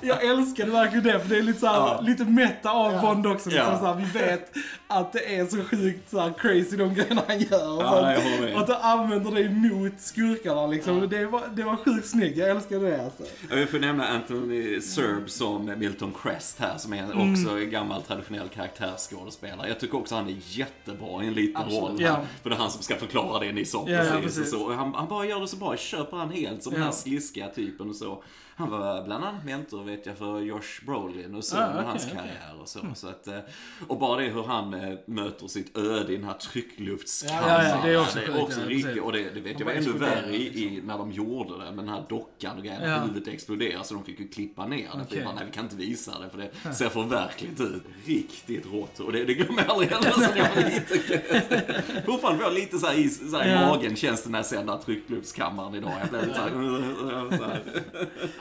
Jag 0.00 0.16
bara 0.16 0.30
älskade 0.30 0.70
verkligen 0.70 1.04
det 1.04 1.20
för 1.20 1.28
det 1.28 1.38
är 1.38 1.42
lite, 1.42 1.60
så 1.60 1.66
här, 1.66 1.74
Ja. 1.74 2.00
lite 2.02 2.24
meta 2.24 2.70
av 2.70 3.00
Bond 3.00 3.26
också. 3.26 3.50
Liksom, 3.58 3.72
Ja. 3.72 3.78
så 3.78 3.86
här, 3.86 3.94
vi 4.12 4.18
vet 4.26 4.52
att 4.86 5.12
det 5.12 5.36
är 5.36 5.46
så 5.46 5.56
sjukt 5.64 6.10
så 6.10 6.20
här, 6.20 6.32
crazy 6.38 6.76
de 6.76 6.94
grejerna 6.94 7.22
han 7.28 7.38
gör. 7.40 7.82
Ja, 7.82 8.16
så, 8.38 8.54
och 8.54 8.60
att 8.60 8.66
de 8.66 8.72
använder 8.82 9.30
det 9.30 9.40
emot 9.40 9.92
skurkarna 10.00 10.66
liksom. 10.66 11.08
Det, 11.08 11.26
var, 11.26 11.42
det 11.54 11.62
var 11.62 11.76
sjukt 11.76 12.08
snyggt. 12.08 12.36
Jag 12.38 12.50
älskade 12.50 12.90
det 12.90 13.04
alltså. 13.04 13.22
Jag 13.50 13.68
får 13.70 13.78
nämna 13.78 14.08
Anthony 14.08 14.80
Serb 14.80 15.30
som 15.30 15.74
Milton 15.78 16.12
Crest 16.22 16.58
här, 16.60 16.78
som 16.78 16.92
är 16.92 16.98
Mm. 17.12 17.32
också 17.32 17.58
en 17.58 17.70
gammal 17.70 18.02
traditionell 18.02 18.48
karaktärsskådespelare. 18.48 19.68
Jag 19.68 19.80
tycker 19.80 19.98
också 19.98 20.14
han 20.14 20.28
är 20.28 20.36
jättebra 20.40 21.24
i 21.24 21.26
en 21.26 21.34
liten 21.34 21.62
Absolut. 21.62 21.82
roll. 21.82 21.96
Ja. 22.00 22.12
Här, 22.12 22.26
för 22.42 22.50
det 22.50 22.56
är 22.56 22.60
han 22.60 22.70
som 22.70 22.82
ska 22.82 22.96
förklara 22.96 23.38
det 23.38 23.52
ni 23.52 23.64
sa 23.64 23.84
Ja, 23.86 23.92
ja, 23.92 23.98
precis. 24.20 24.36
precis. 24.38 24.54
Och 24.54 24.60
så. 24.60 24.72
Han, 24.72 24.94
han 24.94 25.08
bara 25.08 25.26
gör 25.26 25.40
det 25.40 25.48
så 25.48 25.56
bra, 25.56 25.72
jag 25.72 25.78
köper 25.78 26.16
han 26.16 26.30
helt 26.30 26.62
som 26.62 26.72
den 26.72 26.80
Ja. 26.82 26.86
här 26.86 26.92
sliskiga 26.94 27.48
typen 27.48 27.88
och 27.88 27.96
så. 27.96 28.22
Han 28.58 28.70
var 28.70 29.04
bland 29.04 29.24
annat 29.24 29.44
mentor 29.44 29.84
vet 29.84 30.06
jag 30.06 30.18
för 30.18 30.40
Josh 30.40 30.84
Brolin 30.86 31.34
och 31.34 31.44
så 31.44 31.56
Ah, 31.56 31.70
okej, 31.74 31.84
hans 31.84 32.04
karriär 32.04 32.60
och 32.60 32.68
så. 32.68 32.80
så 32.94 33.08
att, 33.08 33.26
eh, 33.26 33.38
och 33.88 33.98
bara 33.98 34.20
det 34.20 34.28
hur 34.28 34.42
han 34.42 34.74
eh, 34.74 34.98
möter 35.06 35.46
sitt 35.48 35.76
öde 35.78 36.12
i 36.12 36.16
den 36.16 36.24
här 36.24 36.34
tryckluftskammaren. 36.34 37.64
Ja, 37.64 37.76
ja, 37.76 37.80
det 37.84 37.90
är 37.90 38.00
också 38.00 38.18
det 38.18 38.24
är 38.24 38.42
också 38.42 38.60
ja, 38.60 38.66
riktigt, 38.68 39.02
och 39.02 39.12
det, 39.12 39.30
det 39.34 39.40
vet 39.40 39.58
jag 39.60 39.66
var 39.66 39.72
ännu 39.72 39.92
värre 39.92 40.36
i, 40.36 40.64
i, 40.64 40.82
när 40.82 40.98
de 40.98 41.12
gjorde 41.12 41.58
det 41.64 41.64
med 41.64 41.84
den 41.84 41.88
här 41.88 42.04
dockan 42.08 42.56
och 42.56 42.62
grejen. 42.64 42.90
Ja. 42.90 42.98
Huvudet 43.00 43.28
exploderar 43.34 43.82
så 43.82 43.94
de 43.94 44.04
fick 44.04 44.20
ju 44.20 44.28
klippa 44.28 44.66
ner 44.66 44.88
det. 44.94 45.02
Okay. 45.02 45.24
Bara, 45.24 45.34
nej, 45.34 45.44
vi 45.46 45.52
kan 45.52 45.64
inte 45.64 45.76
visa 45.76 46.18
det 46.18 46.30
för 46.30 46.38
det 46.38 46.74
ser 46.74 46.88
för 46.88 47.02
verkligt 47.02 47.60
ut. 47.60 47.82
Riktigt 48.04 48.66
rått. 48.72 49.00
Och 49.00 49.12
det, 49.12 49.24
det 49.24 49.34
glömmer 49.34 49.62
jag 49.62 49.70
aldrig 49.70 49.90
heller 49.90 50.10
sen 50.10 50.36
jag 50.36 50.54
var 50.54 50.70
liten. 50.70 52.02
Fortfarande 52.06 52.38
får 52.38 52.52
jag 52.52 52.54
lite 52.54 52.78
så 52.78 52.86
här 52.86 52.98
i, 52.98 53.08
så 53.08 53.36
här 53.38 53.48
i 53.48 53.50
Ja. 53.50 53.66
magen 53.66 53.96
känns 53.96 54.22
den 54.22 54.34
här 54.34 54.78
tryckluftskammaren 54.84 55.74
idag. 55.74 55.92
Jag 56.00 56.08
blev 56.08 56.22
lite 56.22 56.34
så 56.34 56.42
här, 56.42 56.50
så 57.38 57.44
här. 57.44 57.62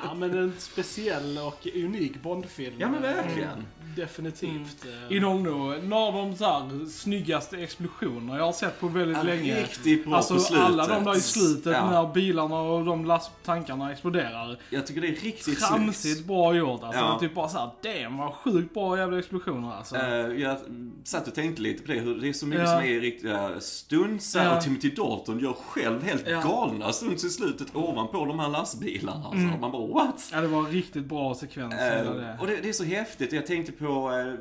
Ja 0.08 0.13
men 0.13 0.38
en 0.38 0.54
speciell 0.60 1.38
och 1.38 1.67
unik 1.76 2.22
Bondfilm. 2.24 2.76
Ja 2.78 2.89
men 2.89 3.02
verkligen. 3.02 3.50
Mm, 3.52 3.65
Definitivt. 3.96 4.86
eh. 5.10 5.17
Innehåller 5.17 5.43
nog 5.52 5.84
några 5.84 6.04
av 6.04 6.13
de 6.13 6.36
så 6.36 6.46
här, 6.46 6.86
snyggaste 6.89 7.58
explosioner 7.58 8.38
jag 8.38 8.46
har 8.46 8.52
sett 8.54 8.80
på 8.80 8.88
väldigt 8.88 9.17
Ja, 9.17 9.24
länge. 9.24 9.62
Riktigt 9.62 10.06
bra 10.06 10.15
Alltså 10.15 10.34
på 10.34 10.39
slutet. 10.39 10.65
alla 10.65 10.88
de 10.88 11.04
där 11.04 11.17
i 11.17 11.22
slutet 11.22 11.74
Ja. 11.74 11.91
när 11.91 12.13
bilarna 12.13 12.60
och 12.62 12.86
de 12.86 13.06
lasttankarna 13.06 13.91
exploderar. 13.91 14.58
Jag 14.70 14.88
tycker 14.88 15.02
det 15.02 15.08
är 15.08 15.15
riktigt 15.15 15.60
Tramsigt 15.60 16.13
snyggt. 16.15 16.28
bra 16.28 16.56
gjort 16.56 16.84
alltså. 16.84 17.00
Ja. 17.02 17.17
Typ 17.20 17.36
bara 17.36 17.50
såhär, 17.50 17.70
damn 17.84 18.17
vad 18.17 18.34
sjukt 18.34 18.74
bra 18.74 18.98
jävla 18.98 19.20
explosioner 19.20 19.74
alltså. 19.74 19.96
Eh, 19.96 20.04
jag 20.41 20.58
satt 21.04 21.28
och 21.28 21.36
tänkte 21.36 21.62
lite 21.62 21.84
på 21.84 21.91
det, 21.91 22.00
hur 22.00 22.15
det 22.22 22.30
är 22.30 22.34
så 22.34 22.46
mycket 22.46 22.63
Ja. 22.70 22.80
som 22.80 22.86
är 22.89 23.00
riktiga 23.00 23.60
stunts 23.60 24.36
Ja. 24.36 24.58
och 24.58 24.63
Timothy 24.63 24.89
Dalton 24.89 25.39
gör 25.39 25.54
själv 25.54 26.04
helt 26.04 26.28
Ja. 26.28 26.41
galna 26.41 26.93
stunts 26.93 27.24
i 27.24 27.30
slutet 27.30 27.67
ovanpå 27.76 28.26
de 28.26 28.39
här 28.39 28.50
lastbilarna. 28.50 29.24
Alltså. 29.26 29.38
Mm. 29.48 29.62
Man 29.62 29.72
bara 29.72 29.82
what? 29.97 30.29
Ja 30.33 30.41
det 30.41 30.47
var 30.47 30.63
riktigt 30.63 31.05
bra 31.05 31.36
sekvens. 31.36 31.73
Eh, 31.73 32.13
det. 32.13 32.38
och 32.39 32.47
det, 32.47 32.55
det 32.62 32.69
är 32.69 32.73
så 32.73 32.83
häftigt. 32.83 33.33
Jag 33.33 33.45
tänkte 33.45 33.71
på, 33.71 34.12
eh, 34.12 34.33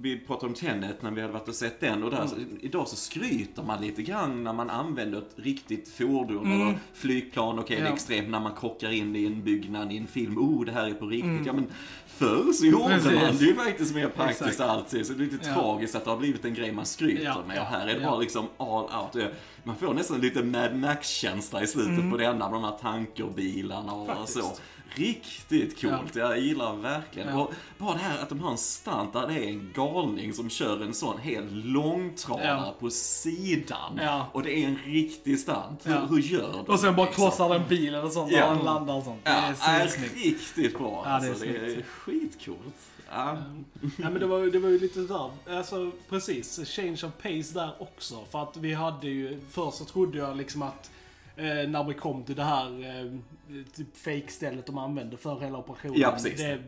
vi 0.00 0.18
pratade 0.18 0.46
om 0.46 0.54
Tenet 0.54 1.02
när 1.02 1.10
vi 1.10 1.20
hade 1.20 1.32
varit 1.32 1.48
och 1.48 1.54
sett 1.54 1.80
den 1.80 2.02
och 2.02 2.10
där, 2.10 2.26
så, 2.26 2.36
idag 2.60 2.88
så 2.88 2.96
skryter 2.96 3.62
man 3.62 3.80
lite 3.82 4.02
grann 4.02 4.44
när 4.44 4.52
man 4.52 4.70
använder 4.70 5.18
ett 5.18 5.32
riktigt 5.36 5.88
fordon 5.88 6.46
Mm. 6.46 6.60
eller 6.60 6.78
flygplan. 6.94 7.58
Okej, 7.58 7.76
det 7.76 7.82
är 7.82 7.86
Ja. 7.86 7.92
extremt 7.94 8.28
när 8.28 8.40
man 8.40 8.52
krockar 8.56 8.90
in 8.92 9.16
i 9.16 9.26
en 9.26 9.42
byggnad 9.44 9.92
i 9.92 9.96
en 9.98 10.06
film. 10.06 10.38
Oh, 10.38 10.64
det 10.64 10.72
här 10.72 10.86
är 10.90 10.94
på 10.94 11.06
riktigt. 11.06 11.46
Ja, 11.46 11.52
men 11.52 11.66
förr 12.22 12.52
så 12.52 12.66
gjorde. 12.66 12.94
Precis. 12.94 13.04
man 13.12 13.36
det 13.36 13.44
är 13.44 13.48
ju 13.48 13.54
faktiskt 13.54 13.94
mer 13.94 14.08
praktiskt 14.08 14.42
Exakt. 14.42 14.70
alltid. 14.70 15.06
Så 15.06 15.12
det 15.12 15.22
är 15.24 15.24
lite 15.30 15.48
Ja. 15.48 15.54
tragiskt 15.54 15.94
att 15.94 16.04
det 16.04 16.10
har 16.10 16.18
blivit 16.18 16.44
en 16.44 16.54
grej 16.54 16.72
man 16.72 16.86
skryter 16.86 17.24
Ja, 17.24 17.36
med. 17.48 17.58
Och 17.60 17.66
här 17.66 17.86
är 17.88 17.94
det 17.94 18.00
ja. 18.02 18.10
bara 18.10 18.18
liksom 18.20 18.46
all 18.58 18.84
out. 18.84 19.30
Man 19.64 19.76
får 19.76 19.94
nästan 19.94 20.20
lite 20.20 20.42
Mad 20.42 20.76
Max-känsla 20.76 21.62
i 21.62 21.66
slutet 21.66 21.98
Mm. 21.98 22.10
på 22.10 22.16
denna, 22.16 22.50
med 22.50 22.52
de 22.60 22.64
här 22.64 22.78
tankerbilarna 22.82 23.92
och 23.92 24.06
Faktiskt. 24.06 24.38
så. 24.38 24.52
Riktigt 24.94 25.80
coolt. 25.80 26.16
Jag 26.16 26.38
gillar 26.38 26.76
verkligen. 26.76 27.28
Ja. 27.28 27.40
Och 27.42 27.52
bara 27.78 27.92
det 27.92 27.98
här 27.98 28.22
att 28.22 28.28
de 28.28 28.40
har 28.40 28.50
en 28.50 28.58
stunt 28.58 29.12
där 29.12 29.26
det 29.26 29.34
är 29.34 29.48
en 29.48 29.72
galning 29.74 30.32
som 30.32 30.50
kör 30.50 30.82
en 30.82 30.94
sån 30.94 31.18
hel 31.20 31.62
långtradare 31.64 32.46
Ja. 32.46 32.74
på 32.80 32.90
sidan. 32.90 33.98
Ja. 34.02 34.26
Och 34.32 34.42
det 34.42 34.58
är 34.58 34.66
en 34.68 34.76
riktig 34.84 35.38
stunt. 35.38 35.80
Hur, 35.84 35.92
Ja. 35.92 36.06
hur 36.10 36.18
gör 36.18 36.52
de 36.66 36.72
Och 36.72 36.80
sen 36.80 36.96
bara 36.96 37.06
liksom? 37.06 37.24
krossar 37.24 37.48
den 37.48 37.62
bilen 37.68 38.04
och 38.04 38.12
sånt 38.12 38.32
Ja. 38.32 38.46
han 38.46 38.58
landar 38.64 38.94
och 38.94 39.04
sånt. 39.04 39.24
Det 39.24 39.30
Ja, 39.30 39.54
är 39.60 39.80
är 39.80 39.86
så 39.86 39.94
snyggt. 39.98 40.14
riktigt 40.24 40.78
bra. 40.78 41.02
Ja, 41.06 41.18
det 41.20 41.26
är 41.26 41.30
alltså. 41.30 41.44
det 41.44 41.56
är 41.74 41.82
skitcoolt. 41.82 42.74
Ja. 43.14 43.36
Ja 43.80 44.10
men 44.10 44.14
det 44.20 44.26
var, 44.26 44.38
ju- 44.38 44.50
det 44.50 44.58
var 44.58 44.68
ju 44.68 44.78
lite 44.78 45.00
där, 45.00 45.30
alltså 45.56 45.90
precis, 46.08 46.60
change 46.76 47.00
of 47.04 47.22
pace 47.22 47.54
där 47.54 47.70
också. 47.78 48.24
För 48.30 48.42
att 48.42 48.56
vi 48.56 48.74
hade 48.74 49.08
ju, 49.08 49.40
först 49.50 49.76
så 49.78 49.84
trodde 49.84 50.18
jag 50.18 50.36
liksom 50.36 50.62
att 50.62 50.90
eh, 51.36 51.44
när 51.44 51.84
vi 51.84 51.94
kom 51.94 52.22
till 52.22 52.34
det 52.36 52.44
här 52.44 52.66
eh, 52.66 53.12
typ 53.76 53.96
fake-stället 53.96 54.66
de 54.66 54.78
använde 54.78 55.16
för 55.16 55.40
hela 55.40 55.58
operationen. 55.58 56.00
Ja, 56.00 56.10
precis. 56.10 56.40
Det 56.40 56.58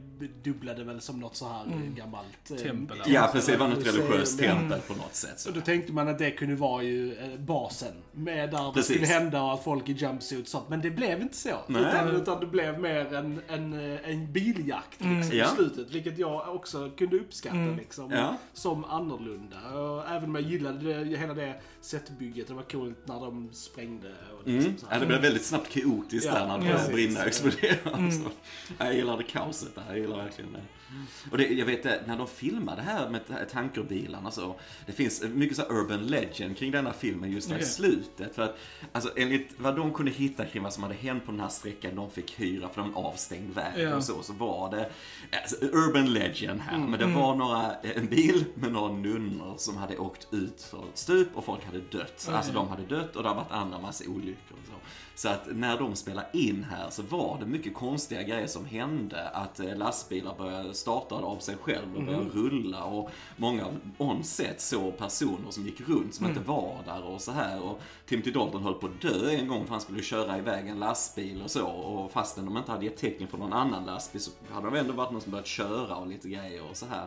dubblade 0.42 0.85
väl 0.85 1.01
som 1.01 1.20
något 1.20 1.37
så 1.37 1.49
här 1.49 1.66
eh, 1.66 1.94
gammalt... 1.97 2.51
eh, 2.51 2.57
Tempel, 2.57 2.99
ja, 3.07 3.29
precis. 3.33 3.51
Det 3.51 3.57
var 3.57 3.68
något 3.68 3.87
religiöst 3.87 4.40
ja. 4.40 4.49
tempel 4.55 4.81
på 4.81 4.94
något 4.94 5.14
sätt. 5.14 5.40
Så. 5.40 5.49
Och 5.49 5.55
då 5.55 5.61
tänkte 5.61 5.92
man 5.92 6.09
att 6.09 6.18
det 6.18 6.31
kunde 6.31 6.55
vara 6.55 6.83
ju 6.83 7.14
eh, 7.18 7.38
basen. 7.40 7.92
Med 8.12 8.51
där 8.51 8.66
det 8.66 8.73
Precis. 8.75 8.97
skulle 8.97 9.07
hända 9.07 9.42
och 9.42 9.53
att 9.55 9.64
folk 9.64 9.88
i 9.88 9.92
jumpsuits 9.92 10.51
sånt. 10.51 10.68
Men 10.68 10.81
det 10.81 10.90
blev 10.90 11.20
inte 11.23 11.37
så. 11.37 11.57
Nej. 11.66 11.83
Utan, 11.83 12.09
utan 12.16 12.40
det 12.40 12.47
blev 12.47 12.81
mer 12.81 13.14
en, 13.14 13.40
en, 13.49 13.92
eh, 13.94 14.11
en 14.11 14.33
biljakt 14.33 15.01
liksom, 15.01 15.38
Ja. 15.38 15.44
i 15.53 15.57
slutet. 15.57 15.90
Vilket 15.90 16.18
jag 16.18 16.55
också 16.55 16.90
kunde 16.97 17.16
uppskatta 17.16 17.57
Mm. 17.57 17.77
liksom. 17.77 18.11
Ja. 18.11 18.37
Som 18.53 18.85
annorlunda. 18.85 19.57
Och 19.79 20.09
även 20.11 20.25
om 20.25 20.35
jag 20.35 20.44
gillade 20.44 21.05
det, 21.05 21.16
hela 21.16 21.35
det 21.35 21.55
setbygget. 21.81 22.49
Det 22.49 22.55
var 22.55 22.62
coolt 22.62 22.99
när 23.05 23.20
de 23.20 23.49
sprängde. 23.53 24.09
Och 24.09 24.47
liksom 24.49 24.64
Mm. 24.66 24.79
så 24.79 24.87
Ja, 24.90 24.99
det 24.99 25.07
blev 25.07 25.20
väldigt 25.20 25.44
snabbt 25.44 25.68
kaotiskt 25.73 26.27
Ja, 26.27 26.35
där 26.38 26.47
när 26.47 26.59
det 26.59 26.66
ja. 26.66 26.74
Började 26.75 26.93
brinna 26.93 27.21
och 27.21 27.27
explodera. 27.27 27.91
Mm. 27.95 28.13
Så. 28.13 28.31
Jag 28.79 28.95
gillade 28.95 29.23
kaoset 29.23 29.75
där, 29.75 29.85
jag 29.89 29.99
gillar 29.99 30.17
verkligen 30.17 30.53
det. 30.53 30.63
Och 31.30 31.38
det, 31.38 31.48
jag 31.48 31.66
vet 31.66 31.83
det, 31.83 32.02
när 32.07 32.16
de 32.16 32.26
filmade 32.28 32.83
här 32.83 33.09
med 33.09 33.48
tankerbilarna 33.52 34.30
så, 34.30 34.54
det 34.87 34.92
finns 34.92 35.22
mycket 35.22 35.57
så 35.57 35.62
urban 35.62 36.07
legend 36.07 36.57
kring 36.57 36.70
denna 36.70 36.92
filmen 36.92 37.30
just 37.30 37.50
i 37.50 37.54
Okej. 37.54 37.64
slutet. 37.66 38.35
För 38.35 38.42
att, 38.42 38.57
alltså 38.92 39.11
enligt 39.16 39.54
vad 39.57 39.76
de 39.76 39.92
kunde 39.94 40.12
hitta 40.12 40.44
kring 40.44 40.62
vad 40.62 40.72
som 40.72 40.83
hade 40.83 40.94
hänt 40.94 41.24
på 41.26 41.30
den 41.30 41.40
här 41.40 41.48
sträckan 41.48 41.94
de 41.96 42.11
fick 42.11 42.40
hyra 42.40 42.68
för 42.68 42.83
en 42.83 42.94
avstängd 42.94 43.54
väg 43.54 43.72
Ja. 43.83 43.96
och 43.96 44.04
så, 44.04 44.22
så 44.22 44.33
var 44.33 44.70
det 44.70 44.90
alltså, 45.42 45.57
urban 45.64 46.12
legend 46.12 46.61
här. 46.61 46.76
Mm. 46.76 46.90
Men 46.90 47.00
det 47.00 47.07
var 47.07 47.35
några, 47.37 47.74
en 47.74 48.07
bil 48.07 48.44
med 48.54 48.72
några 48.72 48.92
nunnor 48.92 49.54
som 49.57 49.76
hade 49.76 49.98
åkt 49.98 50.28
ut 50.30 50.62
för 50.62 50.78
ett 50.78 50.98
stup 50.98 51.28
och 51.37 51.44
folk 51.44 51.64
hade 51.66 51.80
dött. 51.80 52.26
Oj. 52.28 52.35
Alltså 52.35 52.52
de 52.52 52.68
hade 52.68 52.83
dött 52.83 53.16
och 53.16 53.22
det 53.22 53.28
har 53.28 53.37
varit 53.37 53.52
andra 53.52 53.78
massa 53.78 54.04
olyckor 54.11 54.57
och 54.62 54.66
så. 54.66 54.72
Så 55.16 55.28
att 55.28 55.46
när 55.52 55.78
de 55.78 55.94
spelade 55.96 56.26
in 56.33 56.66
här 56.70 56.90
så 56.90 57.02
var 57.02 57.38
det 57.40 57.46
mycket 57.46 57.74
konstiga 57.74 58.22
grejer 58.22 58.46
som 58.46 58.64
hände. 58.66 59.28
Att 59.28 59.61
eh, 59.61 59.76
lastbilar 59.76 60.35
började 60.38 60.74
starta 60.85 61.14
av 61.14 61.38
sig 61.38 61.57
själv 61.57 61.97
och 61.97 62.03
började 62.03 62.25
rulla 62.25 62.85
och 62.85 63.11
många 63.37 63.66
on-set 63.99 64.61
såg 64.61 64.99
personer 64.99 65.51
som 65.51 65.64
gick 65.64 65.81
runt 65.81 66.14
som 66.14 66.27
inte 66.27 66.40
var 66.40 66.79
där 66.85 67.05
och 67.05 67.20
så 67.20 67.33
här. 67.33 67.62
Och 67.62 67.81
Timothy 68.07 68.31
Dalton 68.31 68.62
höll 68.62 68.75
på 68.75 68.87
att 68.87 69.01
dö 69.01 69.31
en 69.31 69.49
gång 69.49 69.64
för 69.64 69.70
han 69.70 69.81
skulle 69.81 70.03
köra 70.03 70.38
iväg 70.38 70.68
en 70.68 70.79
lastbil 70.79 71.42
och 71.42 71.51
så. 71.51 71.66
Och 71.66 72.12
fastän 72.12 72.44
de 72.44 72.57
inte 72.57 72.73
hade 72.73 72.85
gett 72.85 72.97
tecken 72.97 73.29
från 73.29 73.40
någon 73.40 73.53
annan 73.53 73.85
lastbil 73.85 74.20
så 74.23 74.31
hade 74.51 74.70
det 74.70 74.79
ändå 74.79 74.92
varit 74.92 75.12
någon 75.12 75.20
som 75.20 75.31
börjat 75.31 75.47
köra 75.47 75.97
och 75.97 76.07
lite 76.07 76.29
grejer 76.29 76.70
och 76.70 76.77
så 76.77 76.87
här. 76.87 77.07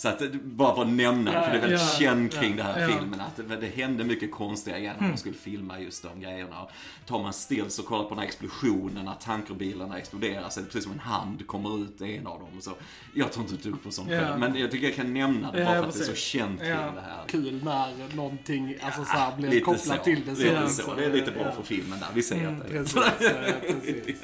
Så 0.00 0.08
att, 0.08 0.32
bara 0.32 0.74
för 0.74 0.82
att 0.82 0.88
nämna 0.88 1.32
det, 1.32 1.42
för 1.44 1.50
det 1.50 1.56
är 1.56 1.60
väldigt 1.60 1.80
Ja, 1.80 1.86
känd 1.98 2.32
kring 2.32 2.56
det 2.56 2.62
här 2.62 2.80
ja. 2.80 2.98
filmen 2.98 3.20
att 3.20 3.36
det, 3.36 3.56
det 3.56 3.66
hände 3.66 4.04
mycket 4.04 4.32
konstiga 4.32 4.78
grejer 4.78 4.94
när 5.00 5.08
de 5.08 5.16
skulle 5.16 5.34
filma 5.34 5.80
just 5.80 6.02
de 6.02 6.20
grejerna. 6.20 6.66
Tar 7.06 7.22
man 7.22 7.32
stills 7.32 7.78
och 7.78 7.84
kollar 7.86 8.02
på 8.04 8.08
den 8.10 8.18
här 8.18 8.26
explosionen, 8.26 9.04
när 9.04 9.14
tankerbilarna 9.14 9.98
exploderar 9.98 10.48
så 10.48 10.60
är 10.60 10.64
det 10.64 10.70
precis 10.70 10.84
som 10.84 10.92
en 10.92 10.98
hand 10.98 11.46
kommer 11.46 11.82
ut 11.84 12.00
i 12.00 12.16
en 12.16 12.26
av 12.26 12.38
dem. 12.40 12.48
Så 12.60 12.70
jag 13.14 13.32
tar 13.32 13.40
inte 13.40 13.54
ett 13.54 13.62
dugg 13.62 13.82
på 13.82 13.90
sånt 13.90 14.10
Ja. 14.10 14.36
men 14.36 14.56
jag 14.56 14.70
tycker 14.70 14.86
jag 14.86 14.96
kan 14.96 15.14
nämna 15.14 15.52
det 15.52 15.64
bara 15.64 15.74
Ja, 15.76 15.82
för 15.82 15.88
att 15.88 15.94
det 15.94 16.00
är 16.00 16.04
så 16.04 16.10
precis. 16.10 16.24
känt 16.24 16.60
kring 16.60 16.68
Ja. 16.70 16.76
det 16.94 17.00
här. 17.00 17.22
Kul 17.28 17.64
när 17.64 18.16
någonting 18.16 18.76
alltså, 18.82 19.04
så 19.04 19.10
här, 19.10 19.36
blir 19.36 19.60
kopplat 19.60 19.98
så, 19.98 20.04
till 20.04 20.20
det. 20.24 20.30
lite 20.30 20.42
sen, 20.42 20.70
så. 20.70 20.94
Det 20.94 21.04
är 21.04 21.12
lite 21.12 21.30
bra 21.30 21.42
ja. 21.44 21.52
för 21.52 21.62
filmen 21.62 21.98
där, 22.00 22.08
vi 22.14 22.22
säger 22.22 22.48
Mm, 22.48 22.60
att 22.60 22.68
det 22.68 22.72
precis, 22.78 22.96
eh, 22.96 23.94
precis. 24.06 24.22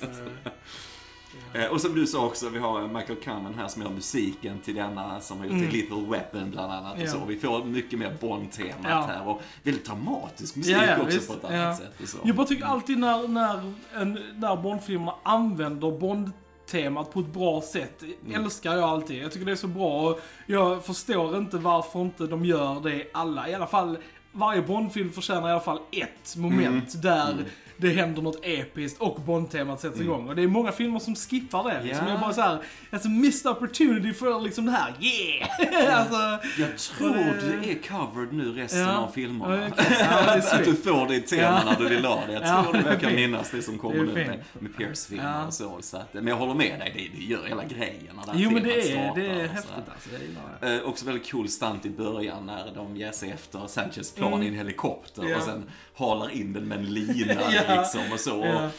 Eh. 1.55 1.67
Och 1.67 1.81
som 1.81 1.95
du 1.95 2.07
sa 2.07 2.27
också, 2.27 2.49
vi 2.49 2.59
har 2.59 2.89
Michael 2.89 3.19
Kamen 3.21 3.55
här 3.55 3.69
som 3.69 3.83
gör 3.83 3.91
musiken 3.91 4.59
till 4.59 4.75
denna, 4.75 5.21
som 5.21 5.39
har 5.39 5.45
gjort 5.45 5.55
Mm. 5.55 5.71
till 5.71 5.81
Little 5.81 6.05
Weapon 6.11 6.51
bland 6.51 6.73
annat. 6.73 7.03
Och 7.03 7.09
så. 7.09 7.25
Vi 7.29 7.37
får 7.39 7.65
mycket 7.65 7.99
mer 7.99 8.17
Bond-temat 8.21 9.07
här 9.09 9.29
och 9.29 9.43
väldigt 9.63 9.85
dramatisk 9.87 10.57
musik 10.57 10.77
också 11.01 11.05
visst. 11.17 11.29
på 11.29 11.35
ett 11.35 11.45
annat 11.55 11.77
sätt. 11.79 11.93
Och 12.03 12.09
så. 12.09 12.19
Jag 12.25 12.37
bara 12.37 12.47
tycker 12.47 12.65
alltid 12.65 12.99
när, 12.99 13.29
när, 13.29 13.73
en, 13.95 14.19
när 14.37 14.57
Bondfilmerna 14.57 15.15
använder 15.23 15.91
Bond-temat 15.99 17.13
på 17.13 17.21
ett 17.21 17.33
bra 17.33 17.61
sätt, 17.61 18.03
Mm. 18.03 18.45
älskar 18.45 18.75
jag 18.75 18.85
alltid. 18.85 19.23
Jag 19.23 19.33
tycker 19.33 19.47
det 19.47 19.53
är 19.53 19.57
så 19.57 19.67
bra 19.67 20.09
och 20.11 20.21
jag 20.47 20.85
förstår 20.85 21.37
inte 21.39 21.57
varför 21.57 22.01
inte 22.01 22.27
de 22.27 22.45
gör 22.45 22.81
det 22.81 23.05
alla. 23.15 23.49
I 23.49 23.55
alla 23.55 23.67
fall, 23.67 23.99
varje 24.33 24.63
Bondfilm 24.63 25.13
förtjänar 25.13 25.49
i 25.49 25.53
alla 25.53 25.61
fall 25.61 25.79
ett 25.91 26.37
moment 26.37 27.03
där 27.03 27.35
det 27.77 27.89
händer 27.91 28.23
något 28.23 28.39
episkt 28.43 29.01
och 29.01 29.21
Bond-temat 29.21 29.81
sätts 29.81 30.01
igång. 30.01 30.29
Och 30.29 30.37
det 30.37 30.43
är 30.43 30.47
många 30.47 30.73
filmer 30.73 30.99
som 30.99 31.15
skippar 31.17 31.65
det. 31.71 31.83
Liksom. 31.83 32.07
Ja. 32.07 32.13
Jag 32.13 32.21
bara 32.21 32.33
såhär, 32.33 32.59
alltså 32.91 33.09
missed 33.09 33.51
opportunity 33.53 34.13
för 34.15 34.41
liksom 34.41 34.67
det 34.67 34.73
här, 34.73 34.95
yeah! 35.01 36.01
alltså, 36.01 36.49
Jag 36.61 36.79
tror 36.79 37.15
det- 37.15 37.57
det 37.63 37.71
är 37.71 37.79
covered 37.89 38.33
nu 38.33 38.53
resten 38.53 38.81
Ja. 38.81 38.97
av 38.97 39.11
filmerna. 39.13 39.57
Ja, 39.57 39.69
okej. 39.73 39.97
Ja, 40.01 40.35
är 40.35 40.39
att 40.61 40.65
du 40.65 40.75
får 40.75 41.09
det 41.09 41.15
i 41.17 41.21
tema 41.21 41.43
Ja. 41.43 41.61
när 41.65 41.79
du 41.89 41.95
vill 41.95 42.05
ha 42.05 42.21
det. 42.27 42.33
Jag 42.33 42.43
Ja, 42.43 42.63
tror 42.63 42.73
det 42.73 42.79
verkar 42.83 43.09
fint. 43.09 43.21
minnas 43.21 43.51
det 43.51 43.63
som 43.63 43.79
kommer 43.79 43.95
Det 43.95 44.01
är 44.01 44.05
nu 44.07 44.13
med, 44.15 44.45
med 44.59 44.77
Pierce-filmer 44.77 45.25
Ja. 45.41 45.47
och 45.47 45.55
så. 45.55 45.79
så 45.81 45.97
att, 45.97 46.15
men 46.15 46.27
jag 46.27 46.37
håller 46.37 46.55
med 46.55 46.81
dig, 46.81 47.11
det, 47.13 47.19
det 47.19 47.25
gör 47.25 47.47
hela 47.47 47.65
grejen 47.65 48.17
när 48.27 48.33
det 48.35 48.39
Jo 48.41 48.51
men 48.51 48.63
det 48.63 48.93
är, 48.93 49.13
det 49.15 49.27
är 49.27 49.49
häftigt 49.49 49.73
alltså, 49.95 50.09
jag 50.13 50.71
det. 50.71 50.77
Eh, 50.83 50.89
också 50.89 51.07
väldigt 51.07 51.31
cool 51.31 51.49
stunt 51.49 51.87
i 51.87 51.91
början 51.91 52.47
när 52.47 52.73
de 52.75 52.97
ger 52.97 53.13
sig 53.13 53.31
efter 53.31 53.67
Sanchez 53.67 54.13
plan 54.15 54.33
Mm. 54.33 54.43
i 54.43 54.49
en 54.49 54.55
helikopter 54.55 55.25
Ja. 55.29 55.37
och 55.37 55.43
sen 55.43 55.65
halar 55.97 56.31
in 56.31 56.53
den 56.53 56.69
med 56.69 56.79
en 56.79 56.85
lina 56.95 57.33
Ja. 57.53 57.63
liksom 57.79 58.13
och 58.13 58.21
så. 58.21 58.31
Ja. 58.45 58.65
Och 58.65 58.71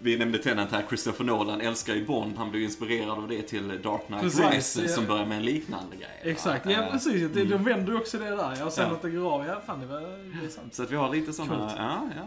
vi 0.00 0.16
nämnde 0.18 0.38
Tennant 0.38 0.70
här, 0.72 0.84
Christopher 0.88 1.24
Nolan 1.24 1.60
älskar 1.60 1.94
ju 1.94 2.06
Bond, 2.06 2.38
han 2.38 2.50
blev 2.50 2.62
inspirerad 2.62 3.10
av 3.10 3.28
det 3.28 3.42
till 3.42 3.68
Dark 3.82 4.06
Knight 4.06 4.22
Precis, 4.22 4.40
Rises 4.50 4.82
ja. 4.82 4.88
som 4.88 5.06
börjar 5.06 5.26
med 5.26 5.36
en 5.38 5.44
liknande 5.44 5.96
grej. 5.96 6.20
va? 6.24 6.30
Exakt, 6.30 6.66
ja 6.66 6.72
Eh, 6.82 6.90
precis. 6.92 7.30
Det, 7.32 7.44
de 7.44 7.64
vänder 7.64 7.92
ju 7.92 7.98
också 7.98 8.18
det 8.18 8.30
där. 8.30 8.56
Jag 8.58 8.72
sen 8.72 8.86
Ja. 8.88 8.94
att 8.94 9.02
det 9.02 9.10
går 9.10 9.34
av, 9.34 9.46
ja 9.46 9.60
fan 9.66 9.80
det, 9.80 9.86
var, 9.86 10.00
det 10.40 10.46
är 10.46 10.50
sant. 10.50 10.74
Så 10.74 10.82
att 10.82 10.90
vi 10.90 10.96
har 10.96 11.14
lite 11.14 11.32
sådana, 11.32 11.56
Coolt. 11.58 11.74
ja, 11.78 12.08
ja, 12.16 12.22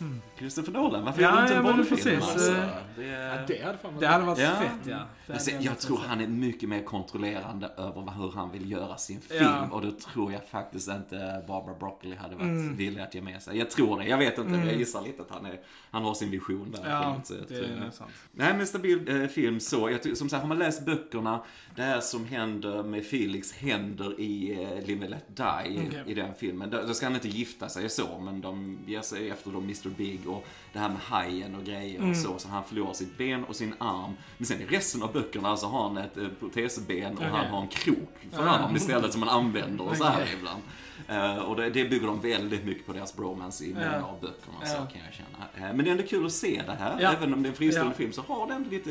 ja. 0.00 0.06
Christopher 0.38 0.72
Nolan, 0.72 1.04
varför 1.04 1.22
Ja, 1.22 1.28
gör 1.30 1.36
du 1.36 1.42
inte 1.42 1.52
ja, 1.54 1.58
en 1.58 1.64
men 1.64 1.76
Bond-film? 1.76 2.22
Alltså? 2.22 2.52
Det, 2.96 3.06
Ja, 3.06 3.38
det 3.46 3.62
hade 3.64 3.78
fan 3.78 3.90
varit 3.94 4.00
Det 4.00 4.06
hade 4.06 4.24
varit 4.24 4.38
Ja. 4.38 4.50
fett 4.56 4.70
ja. 4.84 4.96
Men 4.96 5.06
hade 5.26 5.40
se, 5.40 5.52
varit 5.52 5.64
jag 5.64 5.78
tror 5.78 5.98
han 6.06 6.20
är 6.20 6.26
mycket 6.26 6.68
mer 6.68 6.82
kontrollerande 6.82 7.66
över 7.76 8.12
hur 8.18 8.32
han 8.32 8.50
vill 8.52 8.70
göra 8.70 8.96
sin 8.96 9.20
film. 9.20 9.44
Ja. 9.44 9.68
Och 9.70 9.82
då 9.82 9.90
tror 9.90 10.32
jag 10.32 10.44
faktiskt 10.48 10.88
inte 10.88 11.44
Barbara 11.48 11.74
Broccoli 11.78 12.16
hade 12.16 12.34
varit 12.34 12.42
Mm. 12.46 12.76
villig 12.76 13.00
att 13.00 13.14
ge 13.14 13.20
med 13.22 13.42
sig. 13.42 13.58
Jag 13.58 13.70
tror 13.70 13.98
det, 13.98 14.06
jag 14.06 14.18
vet 14.18 14.38
inte. 14.38 14.54
Jag 14.68 14.76
gissar 14.76 15.02
lite 15.02 15.22
att 15.22 15.30
han, 15.30 15.46
är, 15.46 15.60
han 15.90 16.02
har 16.04 16.14
sin 16.14 16.30
vision 16.30 16.70
där 16.70 16.78
på 16.82 16.88
Ja, 16.88 17.14
något 17.14 17.26
sätt. 17.26 17.48
det 17.48 17.54
är 17.58 17.90
sant. 17.92 18.10
Nej 18.32 18.54
men 18.56 18.66
stabil 18.66 19.22
eh, 19.22 19.28
film 19.28 19.60
så. 19.60 19.90
Jag 19.90 20.16
som 20.16 20.28
sagt, 20.28 20.40
har 20.40 20.48
man 20.48 20.58
läst 20.58 20.86
böckerna, 20.86 21.40
det 21.76 21.82
här 21.82 22.00
som 22.00 22.24
händer 22.26 22.82
med 22.82 23.04
Felix 23.06 23.52
händer 23.52 24.20
i 24.20 24.52
eh, 24.62 24.86
Live 24.86 25.00
and 25.04 25.10
Let 25.10 25.36
Die 25.36 25.86
Okej. 25.88 26.02
i 26.06 26.14
den 26.14 26.34
filmen. 26.34 26.70
Då, 26.70 26.82
då 26.86 26.94
ska 26.94 27.06
han 27.06 27.14
inte 27.14 27.28
gifta 27.28 27.68
sig 27.68 27.88
så, 27.88 28.18
men 28.18 28.40
de 28.40 28.78
ger 28.86 29.00
sig 29.00 29.30
efter 29.30 29.50
då 29.50 29.60
Mr 29.84 29.96
Big 29.96 30.28
och 30.28 30.46
det 30.72 30.78
här 30.78 30.88
med 30.88 30.98
hajen 30.98 31.54
och 31.54 31.64
grejer 31.64 31.98
Mm. 31.98 32.10
och 32.10 32.16
så. 32.16 32.38
Så 32.38 32.48
han 32.48 32.64
förlorar 32.64 32.92
sitt 32.92 33.18
ben 33.18 33.44
och 33.44 33.56
sin 33.56 33.74
arm. 33.78 34.12
Men 34.38 34.46
sen 34.46 34.60
i 34.60 34.64
resten 34.66 35.02
av 35.02 35.12
böckerna 35.12 35.56
så 35.56 35.66
har 35.66 35.82
han 35.88 35.96
ett 35.96 36.16
eh, 36.16 36.28
protesben 36.40 37.12
och 37.12 37.18
Okej. 37.18 37.28
han 37.30 37.46
har 37.46 37.62
en 37.62 37.68
krok 37.68 38.16
för 38.32 38.46
arm 38.46 38.76
istället 38.76 39.12
som 39.12 39.22
han 39.22 39.38
använder 39.44 39.88
och 39.88 39.96
så 39.96 40.04
här 40.04 40.22
Okej. 40.22 40.34
ibland. 40.38 40.62
Eh, 41.08 41.36
och 41.42 41.56
det, 41.56 41.70
det 41.70 41.84
bygger 41.84 42.06
de 42.06 42.20
väldigt 42.20 42.64
mycket 42.64 42.86
på 42.86 42.92
deras 42.92 43.16
bromance 43.16 43.64
i 43.64 43.74
många 43.74 43.86
Ja. 44.00 44.02
av 44.06 44.20
böckerna, 44.20 44.56
Ja. 44.60 44.66
så 44.66 44.74
kan 44.76 45.02
jag 45.06 45.14
känna. 45.14 45.68
Eh, 45.68 45.74
men 45.76 45.84
det 45.84 45.90
är 45.90 45.92
ändå 45.92 46.02
kul 46.06 46.26
att 46.26 46.32
se 46.32 46.62
det 46.66 46.72
här, 46.72 46.98
Ja. 47.00 47.12
även 47.12 47.34
om 47.34 47.42
det 47.42 47.46
är 47.46 47.50
en 47.50 47.56
fristående 47.56 47.94
film 47.94 48.12
så 48.12 48.22
har 48.22 48.46
den 48.46 48.62
lite 48.70 48.90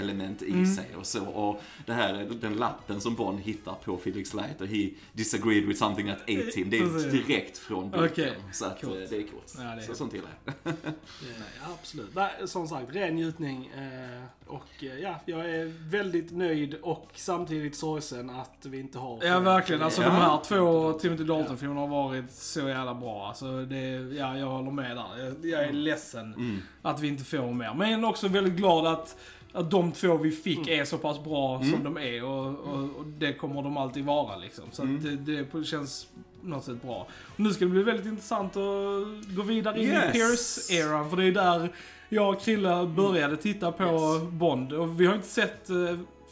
Fleming-element 0.00 0.42
i 0.42 0.50
Mm. 0.52 0.66
sig 0.66 0.96
och 0.96 1.06
så. 1.06 1.24
Och 1.26 1.62
det 1.86 1.92
här, 1.92 2.26
den 2.40 2.54
lappen 2.56 3.00
som 3.00 3.14
Bond 3.14 3.40
hittar 3.40 3.74
på 3.74 3.96
Felix 3.96 4.34
Leiter, 4.34 4.66
he 4.66 4.90
disagreed 5.12 5.64
with 5.64 5.78
something 5.78 6.06
that 6.08 6.22
ate 6.22 6.52
him, 6.56 6.70
det 6.70 6.78
är 6.78 7.10
direkt 7.10 7.58
från 7.58 7.90
boken. 7.90 8.04
Okej, 8.12 8.34
Så 8.52 8.64
att, 8.64 8.80
coolt. 8.80 8.94
eh, 8.94 9.00
det 9.10 9.16
är 9.16 9.22
coolt. 9.22 9.54
Ja, 9.58 9.62
det 9.62 9.82
är 9.82 9.86
så 9.86 9.94
sånt 9.94 10.12
gillar 10.14 10.28
jag. 10.44 10.54
Ja, 11.62 11.72
absolut. 11.80 12.14
Nej, 12.14 12.30
som 12.44 12.68
sagt, 12.68 12.94
ren 12.94 13.14
njutning. 13.14 13.66
Eh, 13.76 14.22
och 14.52 14.66
eh, 14.84 14.98
ja, 14.98 15.20
jag 15.26 15.50
är 15.50 15.90
väldigt 15.90 16.30
nöjd 16.32 16.74
och 16.82 17.10
samtidigt 17.14 17.76
sorgsen 17.76 18.30
att 18.30 18.56
vi 18.66 18.80
inte 18.80 18.98
har... 18.98 19.24
Ja 19.24 19.40
verkligen, 19.40 19.82
alltså 19.82 20.02
Ja. 20.02 20.08
de 20.08 20.14
här 20.14 20.40
två 20.44 20.92
Timothy 20.92 21.24
Dalton-filmerna 21.24 21.80
har 21.80 21.88
varit 21.88 22.32
så 22.32 22.60
jävla 22.68 22.94
bra. 22.94 23.28
Alltså 23.28 23.64
det, 23.64 23.78
ja 24.16 24.38
jag 24.38 24.46
håller 24.46 24.70
med 24.70 24.96
där. 24.96 25.24
Jag, 25.24 25.46
jag 25.46 25.64
är 25.68 25.72
ledsen 25.72 26.34
Mm. 26.34 26.58
att 26.82 27.00
vi 27.00 27.08
inte 27.08 27.24
får 27.24 27.52
mer. 27.52 27.74
Men 27.74 28.04
också 28.04 28.28
väldigt 28.28 28.54
glad 28.54 28.86
att, 28.86 29.16
att 29.56 29.70
de 29.70 29.92
två 29.92 30.16
vi 30.16 30.30
fick 30.30 30.68
är 30.68 30.84
så 30.84 30.98
pass 30.98 31.24
bra 31.24 31.62
som 31.72 31.84
de 31.84 31.96
är. 31.98 32.24
Och, 32.24 32.46
och, 32.46 32.82
och 32.98 33.06
det 33.18 33.32
kommer 33.32 33.62
de 33.62 33.76
alltid 33.76 34.04
vara 34.04 34.36
liksom. 34.36 34.64
Så 34.72 34.82
att 34.82 35.02
det, 35.02 35.16
det 35.16 35.64
känns 35.64 36.06
något 36.42 36.64
sätt 36.64 36.82
bra. 36.82 37.06
Och 37.34 37.40
nu 37.40 37.50
ska 37.50 37.64
det 37.64 37.70
bli 37.70 37.82
väldigt 37.82 38.06
intressant 38.06 38.56
att 38.56 39.36
gå 39.36 39.42
vidare 39.42 39.82
in 39.82 39.88
Yes. 39.88 40.14
i 40.14 40.18
Pierce-eran. 40.18 41.10
För 41.10 41.16
det 41.16 41.24
är 41.24 41.32
där 41.32 41.72
jag 42.08 42.34
och 42.34 42.40
Krille 42.40 42.86
började 42.86 43.36
titta 43.36 43.72
på 43.72 43.84
Yes. 43.84 44.30
Bond. 44.32 44.72
Och 44.72 45.00
vi 45.00 45.06
har 45.06 45.14
inte 45.14 45.28
sett 45.28 45.70
eh, 45.70 45.76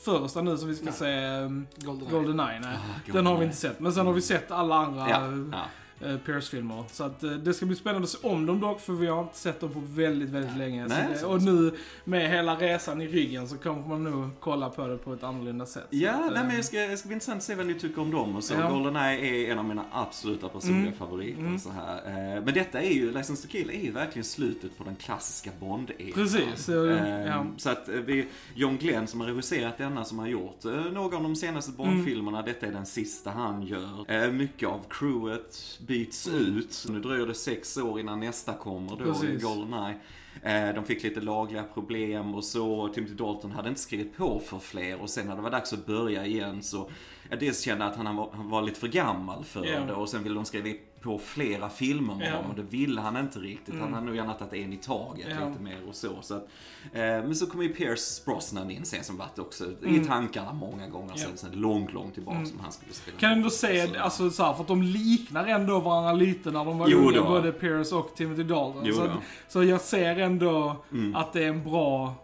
första 0.05 0.43
nu 0.43 0.57
som 0.57 0.69
vi 0.69 0.75
ska 0.75 0.85
Nej. 0.85 0.95
se 0.95 1.27
um, 1.27 1.67
Goldeneye. 1.77 2.11
Goldeneye. 2.13 2.61
Nej. 2.61 2.77
Ah, 2.77 3.13
Den 3.13 3.27
har 3.27 3.39
vi 3.39 3.45
inte 3.45 3.57
sett. 3.57 3.81
Men 3.81 3.93
sen 3.93 4.07
har 4.07 4.13
vi 4.13 4.21
sett 4.21 4.51
alla 4.51 4.75
andra 4.77 5.09
Ja, 5.11 5.17
eh, 5.27 5.33
ja. 5.53 5.63
Eh, 6.05 6.17
Pierce-filmer. 6.19 6.85
Så 6.93 7.05
att 7.05 7.23
eh, 7.23 7.31
det 7.31 7.55
ska 7.55 7.67
bli 7.67 7.77
spännande 7.77 8.05
att 8.05 8.11
se 8.11 8.29
om 8.29 8.47
dem 8.47 8.61
dock, 8.61 8.81
för 8.81 8.93
vi 8.93 9.07
har 9.07 9.23
inte 9.23 9.37
sett 9.39 9.61
dem 9.61 9.71
på 9.73 9.83
väldigt, 9.87 10.29
väldigt 10.31 10.57
länge. 10.57 10.87
Nej, 10.87 11.07
det, 11.21 11.27
och 11.27 11.43
nu 11.43 11.73
med 12.05 12.31
hela 12.31 12.57
resan 12.57 13.01
i 13.01 13.09
ryggen 13.09 13.49
så 13.49 13.57
kommer 13.57 13.89
man 13.89 14.05
nog 14.05 14.29
kolla 14.41 14.69
på 14.71 14.87
det 14.87 14.99
på 14.99 15.13
ett 15.13 15.23
annorlunda 15.23 15.67
sätt. 15.67 15.87
Ja, 15.91 16.11
att, 16.13 16.33
nej, 16.33 16.41
eh, 16.43 16.47
men 16.47 16.57
det 16.57 16.63
ska, 16.63 16.79
det 16.79 16.97
ska 16.97 17.07
bli 17.07 17.15
intressant 17.15 17.37
att 17.39 17.43
se 17.45 17.55
vad 17.55 17.67
ni 17.67 17.75
tycker 17.75 18.03
om 18.03 18.11
dem. 18.11 18.37
Och 18.37 18.45
så. 18.45 18.55
Ja. 18.55 18.71
Goldeneye 18.71 19.47
är 19.47 19.53
en 19.53 19.59
av 19.59 19.65
mina 19.65 19.85
absoluta 19.93 20.49
personliga 20.49 20.81
Mm. 20.87 20.93
favoriter. 20.99 21.41
Mm. 21.41 21.59
Så 21.59 21.71
här. 21.71 21.97
Eh, 22.37 22.43
Men 22.45 22.55
detta 22.55 22.81
är 22.83 22.91
ju, 22.91 23.13
License 23.13 23.43
to 23.43 23.49
Kill 23.53 23.71
är 23.71 23.85
ju 23.85 23.91
verkligen 23.91 24.25
slutet 24.25 24.79
på 24.79 24.85
den 24.85 24.97
klassiska 24.97 25.51
Bond-eran. 25.61 26.13
Precis, 26.15 26.65
så, 26.65 26.87
Eh, 26.89 27.27
ja. 27.27 27.47
Så 27.57 27.71
att 27.71 27.89
eh, 27.89 27.95
vi, 27.95 28.27
John 28.55 28.77
Glenn 28.79 29.07
som 29.07 29.21
har 29.21 29.27
regisserat 29.29 29.79
denna, 29.79 30.05
som 30.05 30.19
har 30.19 30.27
gjort 30.27 30.65
eh, 30.65 30.71
några 30.93 31.17
av 31.17 31.23
de 31.23 31.37
senaste 31.37 31.73
Bond-filmerna, 31.73 32.39
Mm. 32.39 32.53
detta 32.53 32.67
är 32.67 32.73
den 32.73 32.87
sista 32.87 33.31
han 33.31 33.63
gör. 33.67 34.11
Eh, 34.25 34.31
Mycket 34.33 34.69
av 34.69 34.81
crewet 34.91 35.79
byts 35.99 36.29
ut. 36.29 36.85
Nu 36.89 37.01
dröjer 37.01 37.27
det 37.27 37.35
sex 37.35 37.77
år 37.77 38.01
innan 38.01 38.21
nästa 38.21 38.55
kommer 38.55 38.97
då, 38.97 39.05
i 39.05 39.07
Precis. 39.07 39.43
Goldeneye. 39.43 39.95
Eh, 40.43 40.75
De 40.75 40.85
fick 40.85 41.03
lite 41.03 41.21
lagliga 41.21 41.63
problem 41.75 42.35
och 42.35 42.45
så. 42.45 42.89
Timothy 42.89 43.15
Dalton 43.15 43.51
hade 43.53 43.69
inte 43.69 43.81
skrivit 43.81 44.17
på 44.17 44.41
för 44.47 44.59
fler 44.59 45.01
och 45.01 45.11
sen 45.11 45.27
när 45.27 45.37
det 45.37 45.43
var 45.43 45.51
dags 45.51 45.73
att 45.73 45.87
börja 45.87 46.27
igen 46.27 46.63
så 46.63 46.91
jag 47.31 47.41
dels 47.41 47.61
kände 47.63 47.85
att 47.85 47.97
han 47.97 48.17
var, 48.17 48.31
han 48.33 48.49
var 48.51 48.63
lite 48.63 48.81
för 48.81 48.89
gammal 48.89 49.45
för 49.45 49.65
Ja. 49.67 49.81
det 49.81 49.93
och 49.95 50.09
sen 50.09 50.23
ville 50.23 50.35
de 50.35 50.45
skriva 50.45 50.69
på 51.05 51.19
flera 51.19 51.69
filmer 51.69 52.15
med 52.15 52.29
Ja. 52.29 52.37
honom 52.37 52.51
och 52.51 52.57
det 52.57 52.63
ville 52.63 53.01
han 53.01 53.17
inte 53.17 53.39
riktigt. 53.39 53.75
Han 53.75 53.83
Mm. 53.83 53.95
hade 53.95 54.07
nog 54.07 54.17
gärna 54.17 54.33
tagit 54.35 54.65
en 54.65 54.73
i 54.73 54.77
taget 54.77 55.27
Ja. 55.41 55.49
lite 55.49 55.63
mer 55.63 55.79
och 55.89 55.95
så. 55.95 56.09
så 56.23 56.35
att, 56.35 56.49
eh, 56.93 57.01
men 57.01 57.35
så 57.37 57.47
kom 57.47 57.63
ju 57.63 57.69
Pierce 57.69 58.25
Brosnan 58.25 58.71
in 58.71 58.85
sen 58.85 59.05
som 59.05 59.17
varit 59.17 59.39
också 59.39 59.65
Mm. 59.65 59.95
i 60.03 60.05
tankarna 60.05 60.53
många 60.53 60.89
gånger 60.89 61.13
Ja. 61.17 61.23
sen, 61.23 61.37
sen 61.37 61.51
långt, 61.61 61.93
långt 61.93 62.15
tillbaka 62.15 62.37
Mm. 62.39 62.49
som 62.51 62.61
han 62.61 62.73
skulle 62.73 62.93
spela. 62.93 63.19
Kan 63.19 63.33
ändå 63.33 63.51
se, 63.51 63.87
Så- 63.87 64.01
alltså 64.01 64.31
så 64.31 64.43
här, 64.45 64.53
för 64.55 64.63
att 64.63 64.69
de 64.69 64.83
liknar 64.83 65.47
ändå 65.47 65.81
varandra 65.81 66.13
lite 66.13 66.51
när 66.51 66.65
de 66.65 66.79
var 66.79 66.89
Jo 66.89 66.99
unga, 66.99 67.23
både 67.23 67.53
Pierce 67.53 67.93
och 67.95 68.15
Timothy 68.17 68.43
Dalton. 68.43 68.95
Så, 68.95 69.03
att, 69.03 69.11
så 69.49 69.65
jag 69.65 69.81
ser 69.81 70.19
ändå 70.19 70.77
Mm. 70.93 71.15
att 71.17 71.33
det 71.33 71.45
är 71.45 71.49
en 71.49 71.65
bra 71.65 72.15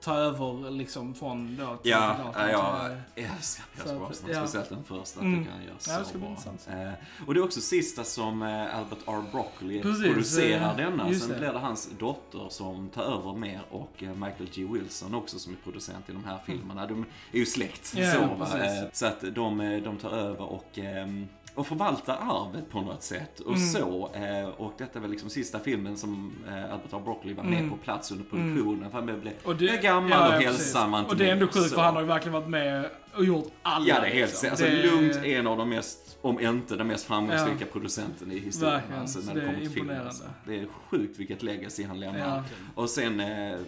ta 0.00 0.14
över 0.14 0.70
liksom 0.70 1.14
från 1.14 1.56
då 1.56 1.62
Timothy 1.66 1.90
Ja, 1.90 2.16
Dalton. 2.24 2.48
ja, 2.50 2.80
till- 3.14 3.22
jag 3.24 3.32
älskar 3.34 3.64
Så 3.76 3.82
Pierce 3.84 3.98
Brosnan. 3.98 4.30
ja. 4.32 4.38
Speciellt 4.46 4.68
den 4.68 4.84
första. 4.84 5.20
Mm. 5.20 5.38
tycker 5.38 5.52
han 5.56 5.64
gör 5.64 5.74
så 5.78 5.90
Ja, 5.90 5.98
det 6.12 6.18
bra. 6.18 6.82
Eh, 6.82 6.92
och 7.26 7.34
det 7.34 7.40
är 7.40 7.44
också 7.44 7.60
sista 7.60 8.04
som 8.04 8.42
eh, 8.42 8.78
Albert 8.78 8.98
R. 9.06 9.22
Broccoli 9.32 9.82
Precis, 9.82 10.04
producerar 10.04 10.70
eh, 10.70 10.76
denna. 10.76 11.14
Sen 11.14 11.28
det. 11.28 11.38
blir 11.38 11.52
det 11.52 11.58
hans 11.58 11.90
dotter 11.98 12.46
som 12.48 12.88
tar 12.88 13.02
över 13.02 13.32
mer 13.36 13.60
och 13.70 14.02
eh, 14.02 14.14
Michael 14.14 14.48
G. 14.54 14.64
Wilson 14.70 15.14
också 15.14 15.38
som 15.38 15.52
är 15.52 15.56
producent 15.56 16.08
i 16.08 16.12
de 16.12 16.24
här 16.24 16.38
filmerna. 16.46 16.86
De 16.86 17.04
är 17.32 17.38
ju 17.38 17.46
släkt. 17.46 17.92
Ja, 17.96 18.12
så. 18.46 18.56
Eh, 18.56 18.64
så 18.92 19.06
att 19.06 19.24
de, 19.34 19.60
eh, 19.60 19.82
de 19.82 19.96
tar 19.98 20.10
över 20.10 20.44
och 20.52 20.78
ehm, 20.78 21.28
och 21.54 21.66
förvaltar 21.66 22.16
arvet 22.20 22.70
på 22.70 22.80
något 22.80 23.02
sätt. 23.02 23.40
Och 23.40 23.54
Mm. 23.56 23.68
så. 23.68 24.10
Eh, 24.14 24.48
och 24.48 24.72
detta 24.78 24.98
är 24.98 25.02
väl 25.02 25.10
liksom 25.10 25.30
sista 25.30 25.58
filmen 25.58 25.96
som 25.96 26.32
eh, 26.48 26.72
Albert 26.72 26.92
R. 26.92 27.00
Broccoli 27.04 27.34
var 27.34 27.44
med 27.44 27.58
Mm. 27.58 27.70
på 27.70 27.76
plats 27.76 28.10
under 28.12 28.24
produktionen. 28.24 28.90
För 28.90 28.96
han 28.98 29.06
blev 29.06 29.32
Och 29.44 29.56
blev 29.56 29.80
gammal 29.82 30.12
och 30.32 30.40
precis. 30.40 30.46
hälsam. 30.46 30.94
Och 30.94 31.16
det 31.16 31.28
är 31.28 31.32
ändå 31.32 31.46
sjukt 31.46 31.74
för 31.74 31.82
han 31.82 31.94
har 31.94 32.02
ju 32.02 32.08
verkligen 32.08 32.32
varit 32.32 32.48
med 32.48 32.90
och 33.16 33.24
gjort 33.24 33.52
alla. 33.62 33.86
Ja, 33.88 34.00
det 34.00 34.06
är 34.06 34.10
helt 34.12 34.30
liksom. 34.30 34.50
alltså, 34.50 34.64
Det 34.64 34.70
är- 34.70 34.82
lugnt 34.90 35.16
en 35.16 35.46
av 35.46 35.58
de 35.58 35.68
mest, 35.68 36.18
om 36.22 36.40
inte 36.40 36.76
den 36.76 36.86
mest 36.86 37.04
framgångsrika 37.06 37.56
Ja. 37.60 37.66
producenten 37.72 38.32
i 38.32 38.38
historien. 38.38 38.74
Verkligen, 38.74 39.00
Alltså, 39.00 39.20
så 39.22 39.26
när 39.26 39.34
det 39.34 39.40
det 39.40 39.46
kommer 39.46 39.60
till 39.60 39.70
film. 39.70 39.90
Alltså. 40.06 40.24
Det 40.46 40.60
är 40.60 40.66
sjukt 40.90 41.18
vilket 41.18 41.42
legacy 41.42 41.84
han 41.84 42.00
lämnar. 42.00 42.36
Ja. 42.36 42.42
Och 42.74 42.90
sen 42.90 43.20
eh, 43.20 43.58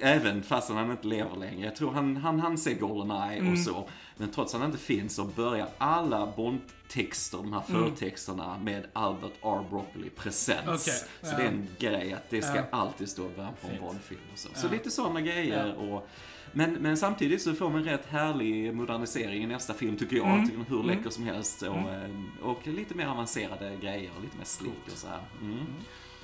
Även 0.00 0.42
fast 0.42 0.70
han 0.70 0.90
inte 0.90 1.06
lever 1.06 1.36
längre. 1.36 1.64
Jag 1.64 1.76
tror 1.76 1.92
han, 1.92 2.16
han, 2.16 2.40
han 2.40 2.58
ser 2.58 2.74
Goldeneye 2.74 3.38
Mm. 3.38 3.52
och 3.52 3.58
så. 3.58 3.88
Men 4.16 4.28
trots 4.30 4.54
att 4.54 4.60
han 4.60 4.70
inte 4.70 4.82
finns 4.82 5.14
så 5.14 5.24
börjar 5.24 5.68
alla 5.78 6.32
Bond-texter, 6.36 7.38
de 7.38 7.52
här 7.52 7.62
Mm. 7.68 7.82
förtexterna 7.90 8.58
med 8.58 8.86
Albert 8.92 9.32
R. 9.42 9.64
Broccoli 9.70 10.10
presents. 10.10 10.88
Okej, 10.88 11.08
Så 11.22 11.32
ja. 11.32 11.36
det 11.36 11.42
är 11.42 11.48
en 11.48 11.66
grej 11.78 12.12
att 12.12 12.30
det 12.30 12.42
ska 12.42 12.56
Ja. 12.56 12.62
alltid 12.70 13.08
stå 13.08 13.28
början 13.28 13.52
på 13.62 13.68
en. 13.68 13.80
Bond-film 13.80 14.20
och 14.32 14.38
så. 14.38 14.48
Så 14.54 14.66
Ja. 14.66 14.70
lite 14.72 14.90
sådana 14.90 15.20
grejer. 15.20 15.74
Och, 15.92 16.08
men, 16.52 16.72
men 16.72 16.96
samtidigt 16.96 17.42
så 17.42 17.54
får 17.54 17.70
man 17.70 17.78
en 17.78 17.84
rätt 17.84 18.06
härlig 18.06 18.74
modernisering 18.74 19.42
i 19.42 19.46
nästa 19.46 19.74
film 19.74 19.96
tycker 19.96 20.16
jag. 20.16 20.26
Mm. 20.26 20.44
Tycker 20.44 20.56
den 20.58 20.66
hur 20.68 20.80
Mm. 20.80 20.96
läcker 20.96 21.10
som 21.10 21.24
helst. 21.24 21.62
Och, 21.62 21.76
eh, 21.76 22.10
och 22.42 22.66
lite 22.66 22.94
mer 22.94 23.06
avancerade 23.06 23.76
grejer 23.82 24.10
och 24.16 24.22
lite 24.22 24.36
mer 24.36 24.44
slick 24.44 24.82
och 24.92 24.98
så 24.98 25.06
här. 25.08 25.20
Mm. 25.40 25.58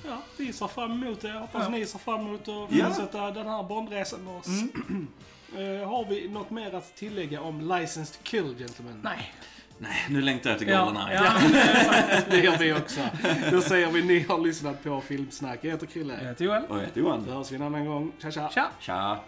Ja, 0.07 0.17
vi 0.37 0.53
ser 0.53 0.67
fram 0.67 0.91
emot 0.91 1.21
det. 1.21 1.27
Jag 1.27 1.39
hoppas 1.39 1.63
Ja. 1.63 1.69
ni 1.69 1.85
ser 1.85 1.99
fram 1.99 2.19
emot 2.19 2.41
att 2.47 2.47
Ja. 2.75 2.85
fortsätta 2.87 3.31
den 3.31 3.47
här 3.47 3.63
Bondresan 3.63 4.23
med 4.23 4.35
oss. 4.35 4.47
Mm. 4.47 5.07
Eh, 5.57 5.89
har 5.89 6.05
vi 6.09 6.27
något 6.29 6.49
mer 6.51 6.75
att 6.75 6.95
tillägga 6.95 7.41
om 7.41 7.61
License 7.61 8.13
to 8.13 8.19
Kill, 8.23 8.55
gentlemen? 8.59 8.99
Nej. 9.03 9.33
Nej, 9.77 10.05
nu 10.09 10.21
längtar 10.21 10.49
jag 10.49 10.59
till 10.59 10.67
Ja, 10.67 10.85
Goldeneye. 10.85 11.15
ja. 11.23 11.33
Det 12.29 12.37
gör 12.37 12.57
vi 12.57 12.73
också. 12.73 12.99
Då 13.51 13.61
säger 13.61 13.87
vi 13.91 14.01
ni 14.03 14.19
har 14.19 14.37
lyssnat 14.39 14.83
på 14.83 15.01
Filmsnack. 15.01 15.59
Jag 15.61 15.71
heter 15.71 15.85
Krille. 15.85 16.13
Jag 16.21 16.27
heter 16.29 16.45
Joel. 16.45 16.63
Och 16.69 16.77
jag 16.77 16.81
heter 16.81 17.01
Johan. 17.01 17.23
Då 17.27 17.33
hörs 17.33 17.51
vi 17.51 17.55
en 17.55 17.61
annan 17.61 17.85
gång. 17.85 18.11
Tja 18.21 18.31
tja! 18.31 18.49
Tja! 18.53 18.67
Tja! 18.79 19.19